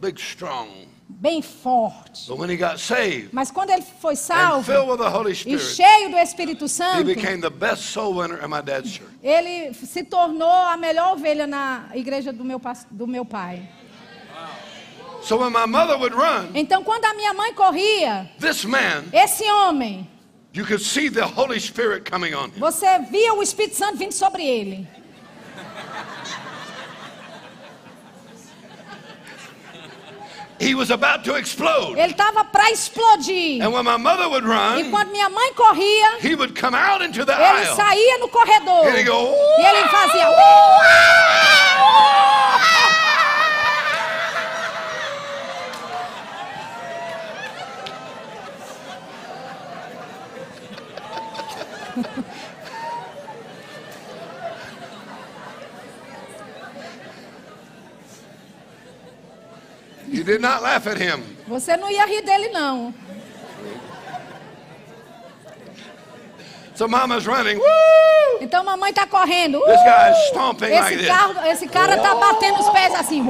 [0.00, 0.68] Big, strong.
[1.08, 2.28] bem forte.
[2.28, 5.58] But when he got saved Mas quando ele foi salvo filled with the Holy e
[5.58, 9.08] cheio do Espírito Santo, became the best soul winner in my dad's church.
[9.22, 12.60] ele se tornou a melhor ovelha na igreja do meu,
[12.90, 13.68] do meu pai.
[15.22, 19.44] So when my mother would run, Então, quando a minha mãe corria, this man, esse
[19.50, 20.08] homem,
[20.52, 22.58] you could see the Holy Spirit coming on him.
[22.60, 24.86] você via o Espírito Santo vindo sobre ele.
[30.60, 31.96] He was about to explode.
[31.98, 33.62] Ele estava para explodir.
[33.62, 37.00] And when my mother would E run, quando minha mãe corria, he would come out
[37.00, 37.76] into the ele aisle.
[37.76, 39.04] saía no corredor.
[39.04, 40.26] Go, E ele fazia.
[60.10, 61.22] You did not laugh at him.
[61.46, 62.94] Você não ia rir dele, não.
[66.74, 67.58] So mama's running.
[67.58, 68.38] Woo!
[68.40, 69.60] Então mamãe tá correndo.
[69.66, 71.08] This guy is stomping like Esse, this.
[71.08, 73.22] carro, esse cara tá batendo os pés assim.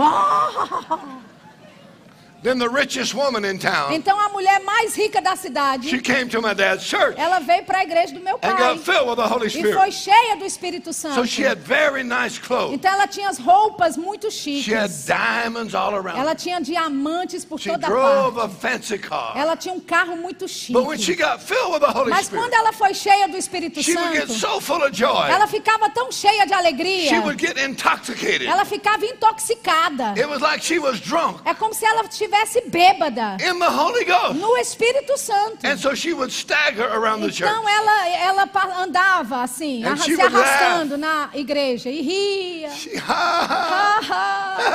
[2.40, 6.28] Then the richest woman in town, Então a mulher mais rica da cidade, she came
[6.28, 8.56] to my dad's church ela veio para a igreja do meu and pai.
[8.56, 9.92] got filled with the Holy E foi Spirit.
[9.92, 11.16] cheia do Espírito Santo.
[11.16, 12.74] So she had very nice clothes.
[12.74, 15.06] Então ela tinha as roupas muito She had chiques.
[15.06, 16.16] diamonds all around.
[16.18, 18.46] Ela tinha diamantes por She toda drove parte.
[18.46, 19.32] a fancy car.
[19.36, 20.72] Ela tinha um carro muito chique.
[20.72, 23.36] But when she got filled with the Holy Mas Spirit, quando ela foi cheia do
[23.36, 25.28] Espírito she would get Santo, so full of joy.
[25.28, 27.08] ela ficava tão cheia de alegria.
[27.08, 28.46] She would get intoxicated.
[28.46, 30.14] Ela ficava intoxicada.
[30.16, 34.04] It was like she was drunk É como se ela estivesse bêbada in the Holy
[34.04, 34.34] Ghost.
[34.38, 35.66] no Espírito Santo.
[35.66, 37.50] And so she would stagger around the church.
[37.50, 38.48] Então ela, ela
[38.82, 42.70] andava assim, And se arrastando na igreja e ria.
[42.70, 44.58] She- ha, ha,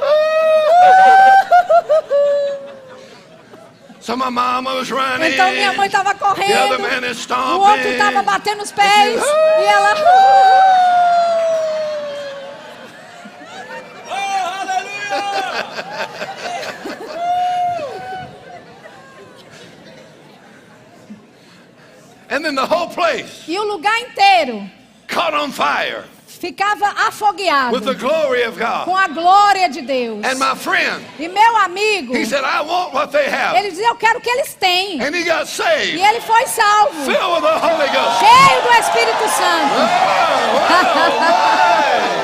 [0.00, 0.16] So my
[2.18, 2.26] mama
[3.46, 3.93] was running.
[5.32, 9.22] Então minha mãe estava The other correndo, man is o outro estava batendo os pés.
[9.22, 9.94] E ela.
[22.30, 24.68] And then the whole place E o lugar inteiro
[25.06, 26.04] caught on fire
[26.44, 28.84] ficava afogueado with the glory of God.
[28.84, 30.22] com a glória de Deus.
[30.24, 33.56] And my friend, E meu amigo, he said, I want what they have.
[33.56, 35.00] ele dizia: Eu quero o que eles têm.
[35.00, 38.18] And he got E saved, ele foi salvo, filled with the Holy Ghost.
[38.20, 39.74] cheio do Espírito Santo.
[40.54, 42.23] Whoa,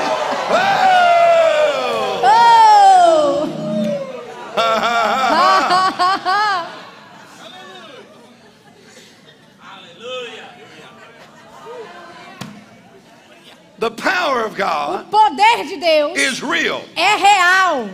[13.81, 16.83] The power of O God poder de Deus is real.
[16.95, 17.89] é real.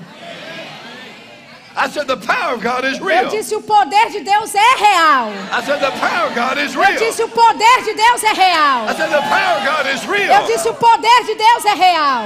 [1.80, 3.30] I said, the power of God is Eu real.
[3.30, 5.30] disse: O poder de Deus é real.
[5.54, 6.98] I said, the power of God is Eu real.
[6.98, 8.90] disse: O poder de Deus é real.
[8.90, 10.46] I said, the power of God is Eu real.
[10.48, 12.24] disse: O poder de Deus é real.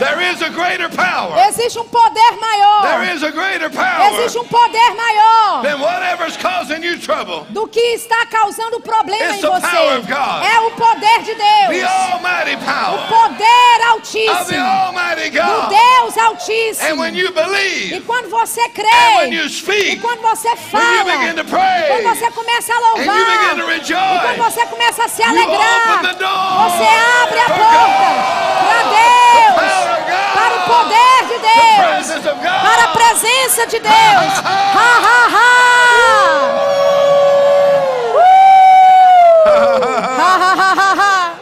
[0.00, 1.36] There is a greater power.
[1.48, 2.80] Existe um poder maior.
[2.80, 7.44] There is a greater power Existe um poder maior than whatever's causing you trouble.
[7.50, 9.60] do que está causando problema It's em the você.
[9.76, 10.42] power of God.
[10.42, 11.84] É o poder de The Deus.
[12.14, 15.68] almighty power Poder of the altíssimo almighty do God.
[15.68, 16.96] Deus And altíssimo.
[17.02, 21.04] when you E believe, quando você when crê, you e speak, quando você fala,
[21.48, 26.00] pray, quando você começa a louvar, to e quando rejoice, você começa a se alegrar,
[26.02, 26.86] você
[27.22, 28.10] abre a porta
[28.66, 29.54] para Deus,
[30.34, 33.92] para o poder de Deus, para a presença de Deus.
[33.92, 35.50] Ha, ha, ha.
[40.16, 41.40] Ha, ha, ha, ha, ha.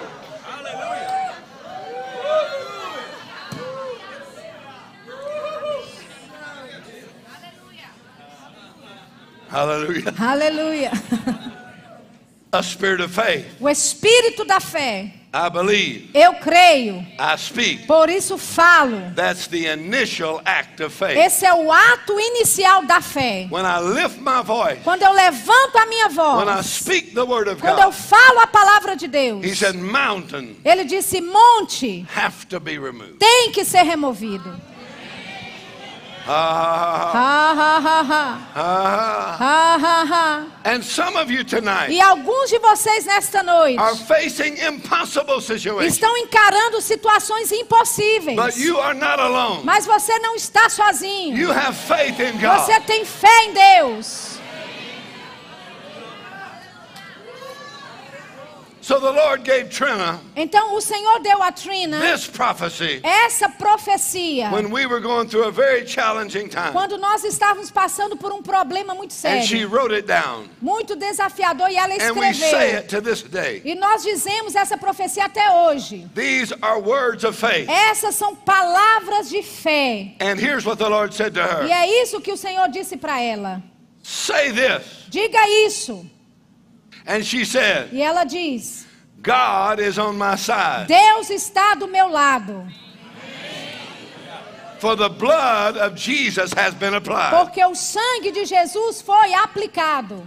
[9.86, 10.14] Hallelujah.
[10.18, 10.92] Aleluia.
[12.50, 13.44] A spirit of faith.
[13.60, 15.12] O espírito da fé.
[15.34, 16.08] I believe.
[16.14, 17.86] Eu creio, I speak.
[17.86, 19.12] por isso falo.
[19.14, 21.18] That's the initial act of faith.
[21.18, 23.46] Esse é o ato inicial da fé.
[23.50, 27.26] When I lift my voice, Quando eu levanto a minha when I voz, speak the
[27.26, 31.20] word of quando eu God, falo a palavra de Deus, he said, mountain ele disse:
[31.20, 33.18] monte have to be removed.
[33.18, 34.58] tem que ser removido.
[41.88, 48.36] E alguns de vocês nesta noite are facing impossible situations, estão encarando situações impossíveis.
[48.36, 49.62] but you are not alone.
[49.64, 51.36] Mas você não está sozinho.
[51.36, 52.60] You have faith in God.
[52.60, 54.37] Você tem fé em Deus.
[58.88, 64.50] So the Lord gave Trina Então o Senhor deu a Trina this prophecy essa profecia
[64.50, 66.72] when we were going through a very challenging time.
[66.72, 70.48] quando nós estávamos passando por um problema muito And she sério, wrote it down.
[70.62, 72.78] muito desafiador, e ela And we say escreveu.
[72.78, 73.60] it to this day.
[73.62, 76.08] E nós dizemos essa profecia até hoje.
[76.14, 77.68] These are words of faith.
[77.68, 80.14] Essas são palavras de fé.
[80.18, 82.96] And here's what the Lord said to E her é isso que o Senhor disse
[82.96, 83.62] para ela.
[84.02, 85.04] Say this.
[85.10, 86.06] Diga isso.
[87.08, 88.86] And she said, E ela diz:
[89.22, 90.86] God is on my side.
[90.88, 92.64] Deus está do meu lado,
[94.78, 97.32] For the blood of Jesus has been applied.
[97.32, 100.22] porque o sangue de Jesus foi aplicado.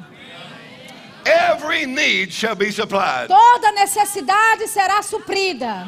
[1.23, 3.27] Every need shall be supplied.
[3.27, 5.87] Toda necessidade será suprida.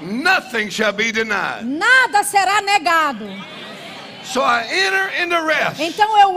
[0.00, 1.64] Nothing shall be denied.
[1.66, 3.28] Nada será negado.
[4.24, 5.80] So I enter into rest.
[5.80, 6.30] Então eu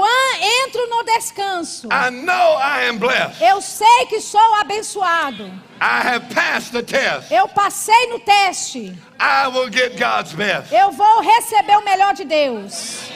[0.66, 1.88] entro no descanso.
[1.92, 3.42] I know I am blessed.
[3.42, 5.46] Eu sei que sou abençoado.
[5.80, 7.32] I have passed the test.
[7.32, 8.98] Eu passei no teste.
[9.20, 10.74] I will get God's best.
[10.74, 13.10] Eu vou receber o melhor de Deus.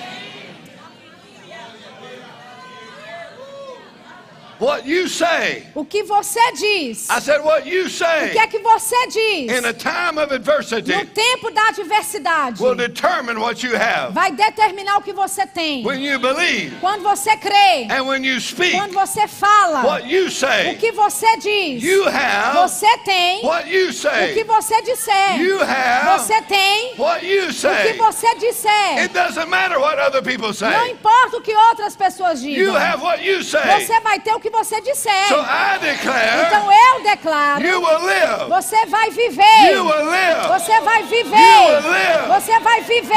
[4.60, 5.64] What you say.
[5.74, 7.08] O que você diz?
[7.10, 9.58] I said, what you O say que é que você diz?
[9.58, 14.14] in a time of adversity No tempo da adversidade, will determine what you have.
[14.14, 15.86] vai determinar o que você tem.
[15.86, 20.26] When you believe Quando você crê, and when you speak, quando você fala, what you
[20.28, 23.42] o say, que você diz, you have você tem.
[23.46, 24.44] what you O que say.
[24.44, 26.94] você disser, You have você tem.
[26.98, 27.94] what you O que say.
[27.98, 30.92] você disser, It doesn't matter what other people não say.
[30.92, 32.76] importa o que outras pessoas You digam.
[32.76, 33.62] have what you say.
[33.86, 35.28] Você vai ter o que você disser.
[35.28, 35.38] So
[35.80, 38.50] declare Então eu declaro, live.
[38.50, 39.44] você vai viver.
[39.44, 40.48] Live.
[40.48, 41.36] Você vai viver.
[41.36, 42.28] Live.
[42.28, 43.16] Você vai viver.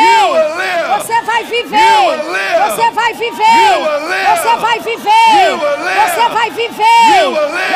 [0.98, 1.82] Você vai viver.
[2.62, 3.42] Você vai viver.
[4.32, 5.12] Você vai viver.
[6.02, 6.82] Você vai viver.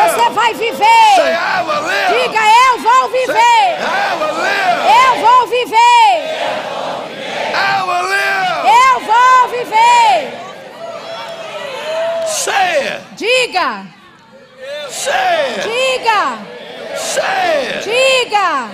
[0.07, 0.87] Você vai viver.
[2.09, 3.79] Diga, eu vou viver.
[4.87, 6.07] Eu vou viver.
[8.65, 10.36] Eu vou viver.
[12.47, 13.03] Say it.
[13.19, 13.89] Diga,
[14.89, 15.67] Say it.
[15.67, 16.23] diga,
[16.97, 17.83] Say it.
[18.31, 18.71] diga.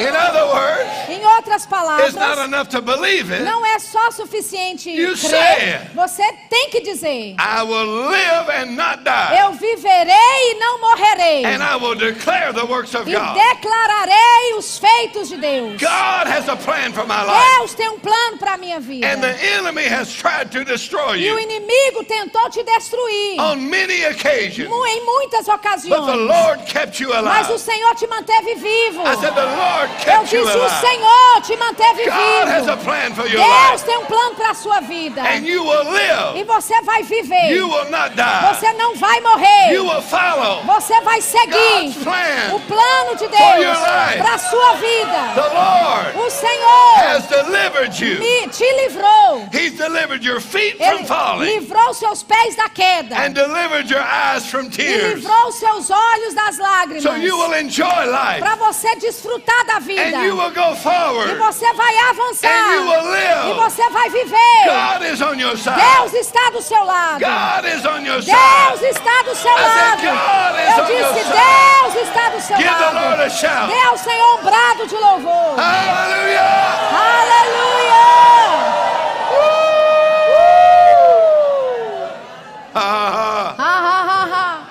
[0.00, 3.42] In other words, Em outras it's palavras, not enough to believe it.
[3.44, 5.74] não é só suficiente You say crer.
[5.82, 5.90] it.
[5.94, 7.36] Você tem que dizer.
[7.38, 9.38] I will live and not die.
[9.40, 11.44] Eu viverei e não morrerei.
[11.44, 13.34] And I will declare the works of E God.
[13.34, 15.80] declararei os feitos de Deus.
[15.80, 17.56] God has a plan for my life.
[17.58, 19.06] Deus tem um plano para a minha vida.
[19.06, 23.56] And the enemy has tried to destroy E o you inimigo tentou te destruir on
[23.56, 24.68] many occasions.
[24.70, 26.06] em muitas But ocasiões.
[26.06, 27.58] the Lord kept you Mas o alive.
[27.58, 29.02] Senhor te manteve vivo.
[29.02, 30.68] I said, The Lord Eu disse, o.
[30.80, 32.16] Senhor te manteve vivo.
[33.68, 35.22] Deus tem um plano para a sua vida.
[36.34, 37.50] E você vai viver.
[38.48, 39.72] Você não vai morrer.
[40.64, 41.92] Você vai seguir
[42.54, 43.78] o plano de Deus
[44.18, 45.34] para a sua vida.
[45.34, 48.18] The Lord O Senhor has delivered you.
[48.20, 49.46] me, te livrou.
[49.52, 53.16] Ele livrou seus pés da queda.
[54.78, 54.82] E
[55.14, 57.02] livrou seus olhos das lágrimas.
[57.02, 60.00] So you will enjoy life Para você desfrutar da vida.
[60.02, 62.48] and you will go E forward você vai avançar.
[62.48, 63.16] and you will
[63.50, 64.64] E você vai viver.
[64.66, 65.80] God is on your side.
[65.80, 67.20] Deus está do seu lado.
[67.20, 70.02] God is on your Deus está do seu lado.
[70.02, 71.40] God is Eu on your disse, side.
[71.92, 73.22] Deus está do seu Give the Lord lado.
[73.22, 73.72] a shout.
[73.72, 75.58] Deus tem um brado de louvor.
[75.58, 76.50] Aleluia!
[82.74, 84.66] Ha.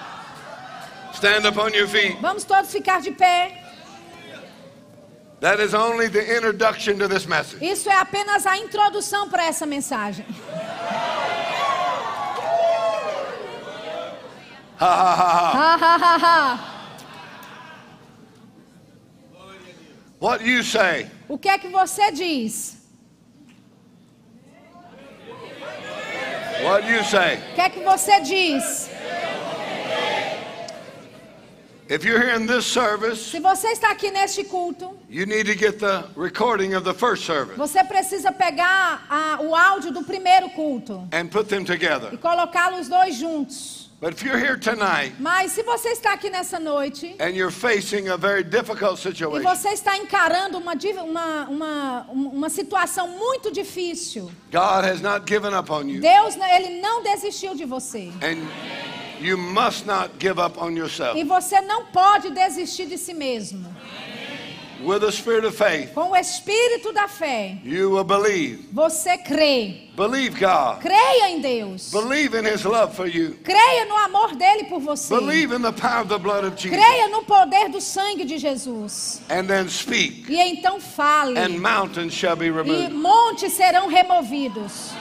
[1.14, 2.18] Stand up on your feet.
[2.22, 3.52] Vamos todos ficar de pé.
[5.42, 7.62] That is only the introduction to this message.
[7.62, 10.26] Isso é apenas a introdução para essa mensagem.
[14.80, 15.52] Ha ha ha ha.
[15.54, 16.60] Ha, ha, ha, ha.
[20.20, 21.08] What you say.
[21.30, 22.78] O que é que você diz?
[26.64, 27.38] What you say.
[27.52, 28.90] O que é que você diz?
[31.90, 35.56] If you're here in this service, Se você está aqui neste culto, you need to
[35.58, 40.52] get the recording of the first service você precisa pegar a- o áudio do primeiro
[40.52, 42.16] culto and put them e together.
[42.20, 43.90] colocá-los dois juntos.
[44.00, 48.08] But if you're here tonight Mas se você está aqui nessa noite and you're facing
[48.08, 54.32] a very difficult e situation, você está encarando uma, uma, uma, uma situação muito difícil,
[54.52, 56.00] God has not given up on you.
[56.02, 58.12] Deus ele não desistiu de você.
[58.22, 58.46] And
[59.20, 61.18] you must not give up on yourself.
[61.18, 63.66] E você não pode desistir de si mesmo.
[64.82, 68.66] with the spirit of faith, com o espírito da fé, you will believe.
[68.72, 69.90] você crê.
[69.98, 70.80] Believe God.
[70.80, 71.92] Creia em Deus.
[71.92, 73.36] Believe in His love for you.
[73.44, 75.14] Creia no amor dele por você.
[75.14, 76.80] Believe in the power of the blood of Jesus.
[76.80, 79.20] Creia no poder do sangue de Jesus.
[79.30, 81.38] And then speak, E então fale.
[81.38, 82.94] and mountains shall be E removed.
[82.94, 84.92] montes serão removidos.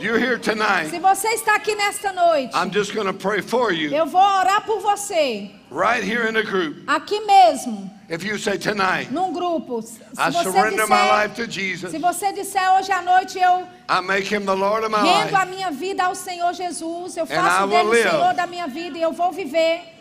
[0.00, 0.90] You're here tonight.
[0.90, 4.20] Se você está aqui nesta noite, I'm just going to pray for you eu vou
[4.20, 5.50] orar por você.
[5.70, 6.76] right here in the group.
[6.86, 9.82] Aqui mesmo, If you say tonight, num grupo.
[9.82, 13.38] Se I você surrender my life disser, to Jesus, se você disser hoje à noite
[13.38, 16.52] eu I make Him the Lord of my rendo a life, minha vida ao Senhor
[16.54, 17.94] Jesus, eu faço dele o.
[17.94, 19.97] Senhor da minha vida e eu vou viver.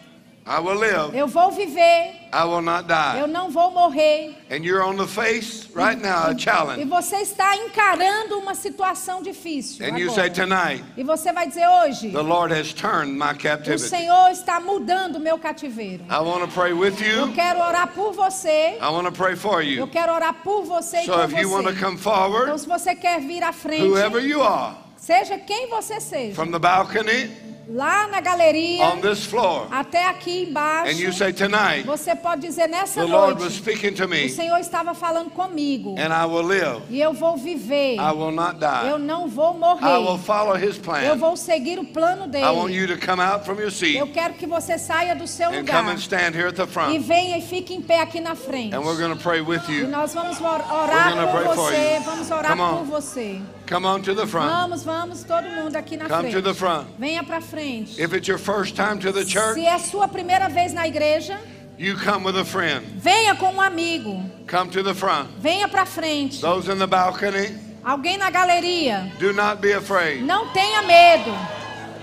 [0.49, 2.15] I will live, Eu vou viver.
[2.33, 2.85] I will not
[3.17, 3.33] Eu die.
[3.33, 4.33] não vou morrer.
[4.49, 6.85] And you're on the face right now, a E challenge.
[6.85, 9.85] você está encarando uma situação difícil.
[9.85, 13.37] And you say tonight, E você vai dizer hoje: the Lord has turned my O
[13.37, 13.79] captivity.
[13.89, 16.03] Senhor está mudando o meu cativeiro.
[16.09, 17.33] I want to pray with Eu you.
[17.33, 18.77] quero orar por você.
[18.81, 19.87] I want to pray for Eu you.
[19.87, 22.67] quero orar por você e So por if you want to come Então, forward, se
[22.67, 27.29] você quer vir à frente, whoever you are, seja quem você seja, from the balcony
[27.69, 32.41] lá na galeria, on this floor, até aqui embaixo, and you say tonight, você pode
[32.41, 36.13] dizer nessa the Lord was noite: speaking to O me, Senhor estava falando comigo and
[36.13, 36.81] I will live.
[36.89, 37.95] e eu vou viver.
[37.95, 38.57] I will not
[38.87, 39.03] Eu die.
[39.05, 40.17] não vou I will morrer.
[40.23, 41.15] follow His Eu plan.
[41.17, 42.73] vou seguir o plano I want dele.
[42.73, 45.77] you to come out from your seat Eu quero que você saia do seu lugar
[45.83, 46.99] come and stand here at the e front.
[46.99, 48.73] venha e fique em pé aqui na frente.
[48.75, 49.87] And we're going to pray with E you.
[49.87, 51.99] nós vamos orar por você.
[52.05, 52.77] Vamos orar Come on.
[52.77, 53.41] por você.
[53.69, 54.49] Come on to the front.
[54.49, 56.43] Vamos, vamos, todo mundo aqui na Come to frente.
[56.43, 56.87] the front.
[56.97, 57.56] Venha para frente.
[57.97, 61.39] If it's your first time to the church, Se é sua primeira vez na igreja,
[61.77, 62.85] you come with a friend.
[62.97, 64.23] venha com um amigo.
[64.47, 65.29] Come to the front.
[65.39, 66.39] Venha para frente.
[66.41, 69.11] Those in the balcony, Alguém na galeria.
[69.19, 70.21] do not be afraid.
[70.23, 71.31] Não tenha medo.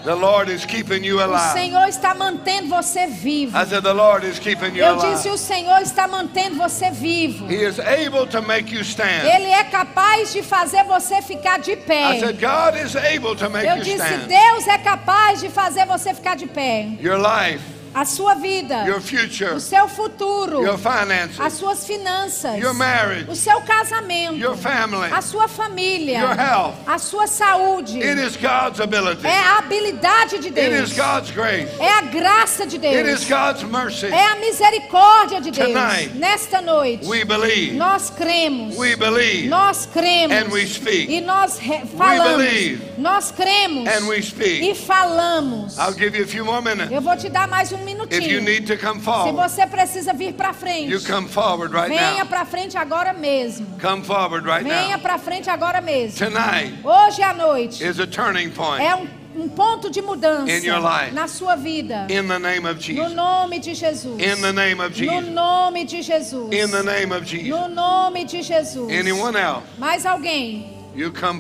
[0.05, 1.53] The Lord is keeping you O alive.
[1.55, 3.57] Senhor está mantendo você vivo.
[3.57, 5.29] I said, The Lord is keeping you Eu disse, alive.
[5.31, 7.51] o Senhor está mantendo você vivo.
[7.51, 9.25] He is able to make you stand.
[9.25, 12.21] Ele é capaz de fazer você ficar de I pé.
[12.21, 14.27] said, God is able to make Eu you disse, stand.
[14.29, 16.87] Deus é capaz de fazer você ficar de pé.
[17.01, 17.63] Your life,
[17.95, 23.31] A sua vida, your future, o seu futuro, your as finances, suas finanças, your marriage,
[23.31, 26.75] o seu casamento, your family, a sua família, your health.
[26.87, 28.03] a sua saúde.
[28.03, 29.25] It is God's ability.
[29.25, 30.91] É a habilidade de It Deus.
[30.91, 31.71] is God's grace.
[31.79, 33.29] É a graça de It is Deus.
[33.29, 34.07] God's mercy.
[34.07, 35.73] É a misericórdia de Deus.
[35.73, 37.77] Tonight, Nesta noite, We believe.
[37.77, 38.77] nós cremos.
[38.77, 39.49] We believe.
[39.49, 40.37] Nós cremos.
[40.37, 41.13] And we speak.
[41.13, 41.61] E nós
[41.97, 42.37] falamos.
[42.43, 42.93] believe.
[42.99, 43.89] Nós cremos.
[43.89, 44.69] And we speak.
[44.69, 45.79] E falamos.
[45.79, 46.91] I'll give you a few more minutes.
[46.91, 48.45] Eu vou te dar mais um If you minutinho.
[48.45, 50.89] need to come Se forward, você precisa vir para frente,
[51.29, 53.67] forward right venha para frente agora mesmo.
[53.81, 56.19] Come forward right Venha para frente agora mesmo.
[56.19, 59.07] Tonight Hoje à noite is a turning point é um,
[59.37, 61.13] um ponto de mudança In your life.
[61.15, 62.07] na sua vida.
[62.11, 63.15] in the name of No Jesus.
[63.15, 64.21] nome de Jesus.
[64.21, 66.53] In the name of No nome de Jesus.
[66.53, 67.49] In the name of Jesus.
[67.49, 68.91] No nome de Jesus.
[68.91, 70.67] Anyone else, Mais alguém,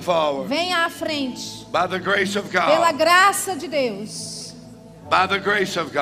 [0.02, 1.64] forward venha à frente.
[1.72, 4.33] by the grace of Pela graça de Deus.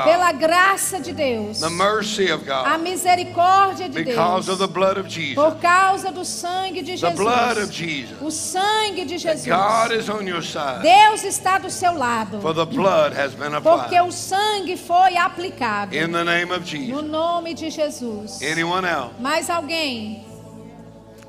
[0.04, 1.60] Pela graça de Deus.
[1.60, 4.48] The mercy of A misericórdia de Because Deus.
[4.48, 5.34] of the blood of Jesus.
[5.34, 8.16] Por causa do sangue de The blood of Jesus.
[8.20, 9.46] O sangue de Jesus.
[9.46, 10.82] God is on your side.
[10.82, 12.40] Deus está do seu lado.
[12.40, 15.94] For the blood has been Porque o sangue foi aplicado.
[15.94, 18.40] In the name of No nome de Jesus.
[18.42, 19.14] Anyone else?
[19.20, 20.24] Mais alguém?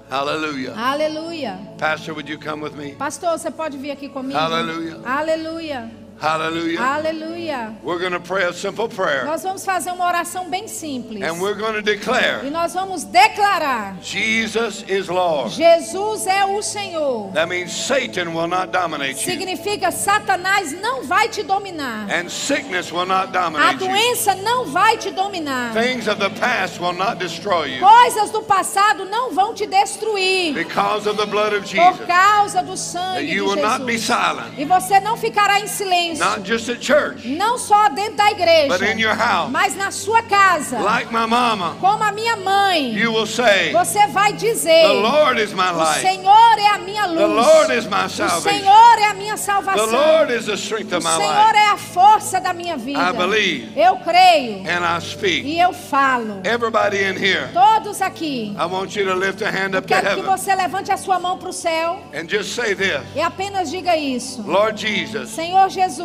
[0.09, 0.73] Hallelujah.
[0.77, 1.59] Aleluia.
[1.79, 2.93] Pastor, would you come with me?
[2.93, 4.37] Pastor, você pode vir aqui comigo?
[4.37, 4.99] Aleluia.
[5.03, 6.02] Aleluia.
[6.23, 6.79] Hallelujah.
[6.79, 7.75] Aleluia.
[7.83, 9.25] We're going to pray a simple prayer.
[9.25, 11.21] Nós vamos fazer uma oração bem simples.
[11.21, 15.53] And we're going to E declare nós vamos declarar: Jesus is Lord.
[15.53, 17.33] Jesus é o Senhor.
[17.33, 19.33] That means Satan will not dominate you.
[19.33, 22.07] Significa Satanás não vai te dominar.
[22.09, 23.89] And sickness will not A dominate you.
[23.89, 25.73] doença não vai te dominar.
[25.73, 27.81] Things of the past will not destroy you.
[27.85, 30.53] Coisas do passado não vão te destruir.
[30.53, 32.07] Because of the blood of Por Jesus.
[32.07, 34.05] causa do sangue de you will not be Jesus.
[34.05, 34.53] silent.
[34.57, 36.12] E você não ficará em silêncio.
[36.19, 39.49] Not just at church, Não só dentro da igreja, but in your house.
[39.51, 40.79] mas na sua casa.
[40.79, 42.93] Like my mama, Como a minha mãe.
[42.93, 45.85] you will say, Você vai dizer: The Lord is my O.
[46.01, 47.17] Senhor é a minha luz.
[47.19, 48.41] The Lord is my O.
[48.41, 49.91] Senhor é a minha The salvação.
[49.91, 51.57] Lord is the strength O of my Senhor life.
[51.57, 52.99] é a força da minha vida.
[52.99, 53.73] I believe.
[53.79, 55.45] Eu creio And I speak.
[55.47, 56.41] e eu falo.
[56.43, 58.55] Everybody in here, Todos aqui.
[58.57, 60.97] I want you to lift a hand up to Quero que heaven você levante a
[60.97, 64.41] sua mão para o céu and just say this e apenas diga isso.
[64.45, 65.29] Lord Jesus.
[65.29, 66.02] Senhor Jesus,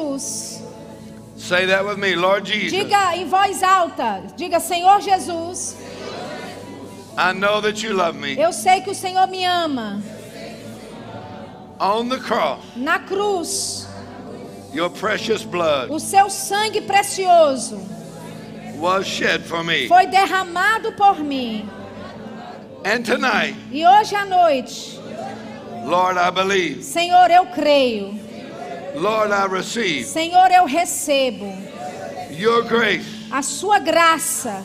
[1.37, 2.15] Say that with me.
[2.17, 5.77] Lord Jesus, diga em voz alta, diga Senhor Jesus,
[7.17, 8.37] I know that you love me.
[8.39, 10.01] eu sei que o Senhor me ama.
[11.81, 13.87] On the cross, Na cruz,
[14.73, 17.79] your precious blood o seu sangue precioso
[18.77, 19.87] was shed for me.
[19.89, 21.69] foi derramado por mim.
[22.85, 24.99] And tonight, E hoje à noite,
[25.85, 26.83] Lord, I believe.
[26.85, 28.19] Senhor, eu creio.
[29.01, 31.47] Lord, I receive Senhor, eu recebo
[32.31, 34.63] your grace a sua graça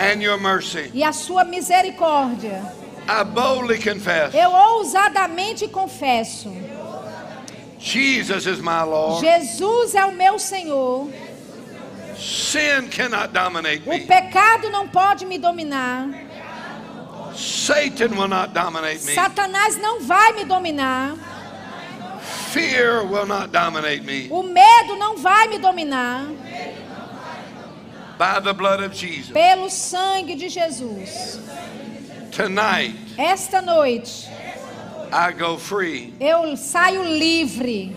[0.00, 0.90] and your mercy.
[0.94, 2.62] e a sua misericórdia.
[3.08, 6.52] I boldly confess Eu ousadamente confesso:
[7.78, 9.20] Jesus is my Lord.
[9.24, 11.08] Jesus é o meu Senhor.
[12.16, 14.00] Sin cannot dominate O me.
[14.00, 16.08] pecado não pode me dominar.
[17.34, 19.14] Satan will not dominate me.
[19.14, 21.14] Satanás não vai me dominar.
[22.52, 24.28] Fear will not dominate me.
[24.30, 26.26] O medo não vai me dominar.
[28.18, 29.30] By the blood of Jesus.
[29.32, 31.38] Pelo sangue de Jesus.
[32.32, 34.28] Tonight, Esta noite
[35.12, 36.12] I go free.
[36.20, 37.94] eu saio livre.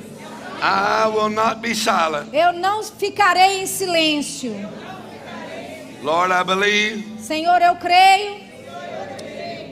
[0.62, 2.30] I will not be silent.
[2.34, 4.54] Eu não ficarei em silêncio.
[6.02, 7.20] Lord, I believe.
[7.20, 8.42] Senhor, eu creio.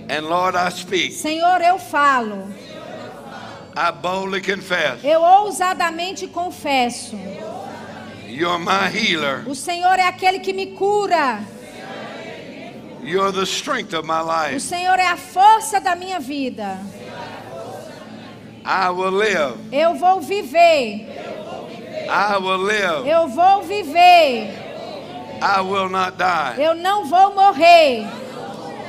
[0.10, 1.14] And Lord, I speak.
[1.14, 2.54] Senhor, eu falo.
[3.76, 5.04] I boldly confess.
[5.04, 7.16] Eu ousadamente confesso.
[8.28, 9.44] You're my healer.
[9.48, 11.40] O Senhor é aquele que me cura.
[13.04, 14.60] You're the strength of my O life.
[14.60, 16.78] Senhor é a força da minha vida.
[18.64, 19.58] I will live.
[19.72, 21.08] Eu vou viver.
[22.08, 23.08] I will live.
[23.10, 24.54] Eu vou viver.
[25.42, 26.62] I will not die.
[26.62, 28.08] Eu não vou morrer.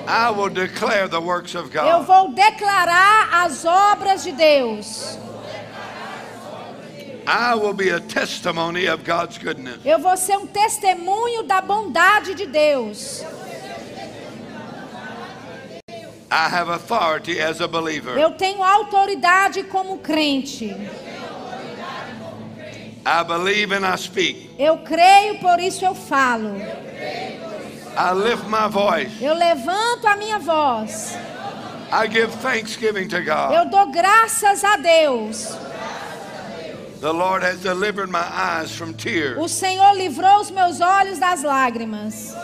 [0.07, 2.07] I will declare the works of Eu God.
[2.07, 5.19] vou declarar as obras de Deus.
[7.27, 9.79] I will be a testimony of God's goodness.
[9.85, 13.23] Eu vou ser um testemunho da bondade de Deus.
[16.31, 18.19] I have authority as a believer.
[18.19, 20.75] Eu tenho autoridade como crente.
[23.05, 24.51] I believe and I speak.
[24.59, 26.55] Eu creio, por isso eu falo.
[27.97, 29.21] I lift my voice.
[29.21, 31.17] Eu levanto a minha voz.
[31.93, 33.53] I give thanksgiving to God.
[33.53, 35.57] Eu dou graças a Deus.
[37.01, 39.37] The Lord has delivered my eyes from tears.
[39.39, 42.35] O Senhor livrou os meus olhos das lágrimas.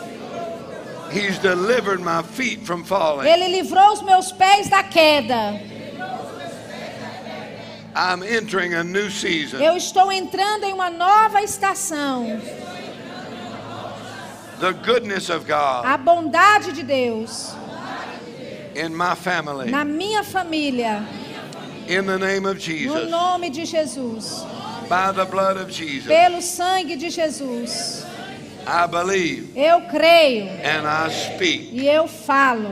[1.10, 3.26] He's delivered my feet from falling.
[3.26, 5.60] Ele livrou os meus pés da queda.
[7.94, 9.58] I'm entering a new season.
[9.58, 12.40] Eu estou entrando em uma nova estação.
[14.60, 17.55] The goodness of God A bondade de Deus
[18.74, 19.70] in my family.
[19.70, 21.06] na minha família.
[21.86, 23.10] In the name of No Jesus.
[23.10, 24.44] nome de Jesus.
[24.89, 26.06] By the blood of Jesus.
[26.06, 28.05] Pelo sangue de Jesus.
[28.66, 31.70] I believe Eu creio and I speak.
[31.72, 32.70] e eu falo.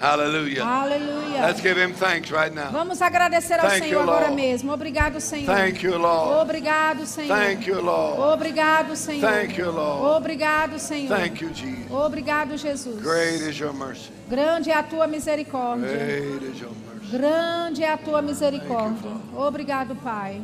[0.00, 0.64] Hallelujah.
[0.64, 1.42] Aleluia.
[1.42, 2.70] Let's give him thanks right now.
[2.70, 4.72] Vamos agradecer ao Thank Senhor you, agora mesmo.
[4.72, 5.54] Obrigado, Senhor.
[5.54, 6.40] Thank you, Lord.
[6.40, 7.36] Obrigado, Senhor.
[7.36, 8.18] Thank you, Lord.
[8.18, 9.30] Obrigado, Senhor.
[9.30, 10.16] Thank you, Lord.
[10.16, 11.18] Obrigado, Senhor.
[11.18, 11.90] Thank you, Jesus.
[11.90, 13.02] Obrigado, Jesus.
[13.02, 14.10] Great is your mercy.
[14.26, 15.86] Grande é a tua misericórdia.
[15.86, 17.10] Great is your mercy.
[17.10, 19.10] Grande é a tua misericórdia.
[19.36, 20.40] Obrigado, Pai.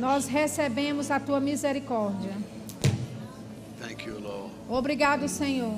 [0.00, 2.32] Nós recebemos a tua misericórdia.
[3.80, 4.50] Thank you, Lord.
[4.68, 5.72] Obrigado, Senhor.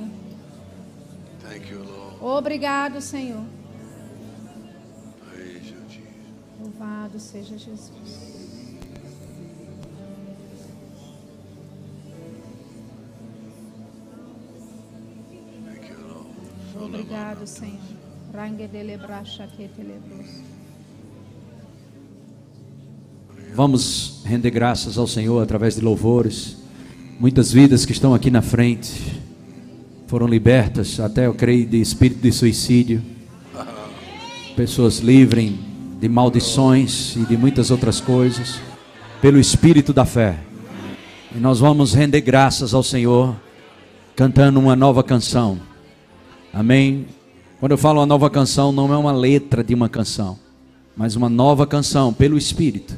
[2.23, 3.43] Obrigado, Senhor.
[6.61, 7.91] Louvado seja Jesus.
[16.81, 17.81] Obrigado, Senhor.
[23.53, 26.57] Vamos render graças ao Senhor através de louvores.
[27.19, 29.22] Muitas vidas que estão aqui na frente
[30.13, 33.01] foram libertas, até eu creio, de espírito de suicídio.
[34.55, 35.55] Pessoas livres
[35.99, 38.61] de maldições e de muitas outras coisas,
[39.23, 40.37] pelo espírito da fé.
[41.35, 43.35] E nós vamos render graças ao Senhor,
[44.15, 45.59] cantando uma nova canção.
[46.53, 47.07] Amém?
[47.59, 50.39] Quando eu falo uma nova canção, não é uma letra de uma canção,
[50.95, 52.95] mas uma nova canção pelo Espírito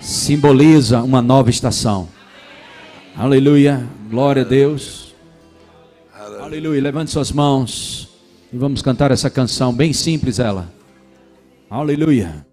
[0.00, 2.08] simboliza uma nova estação.
[3.16, 5.07] Aleluia, glória a Deus.
[6.48, 8.08] Aleluia, levante suas mãos
[8.50, 10.72] e vamos cantar essa canção, bem simples ela.
[11.68, 12.47] Aleluia.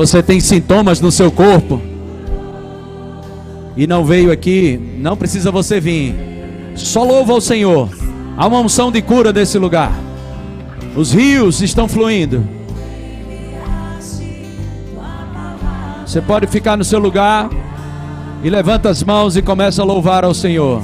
[0.00, 1.78] Você tem sintomas no seu corpo
[3.76, 6.14] e não veio aqui, não precisa você vir.
[6.74, 7.90] Só louva ao Senhor.
[8.34, 9.92] Há uma unção de cura nesse lugar.
[10.96, 12.42] Os rios estão fluindo.
[16.06, 17.50] Você pode ficar no seu lugar
[18.42, 20.82] e levanta as mãos e começa a louvar ao Senhor.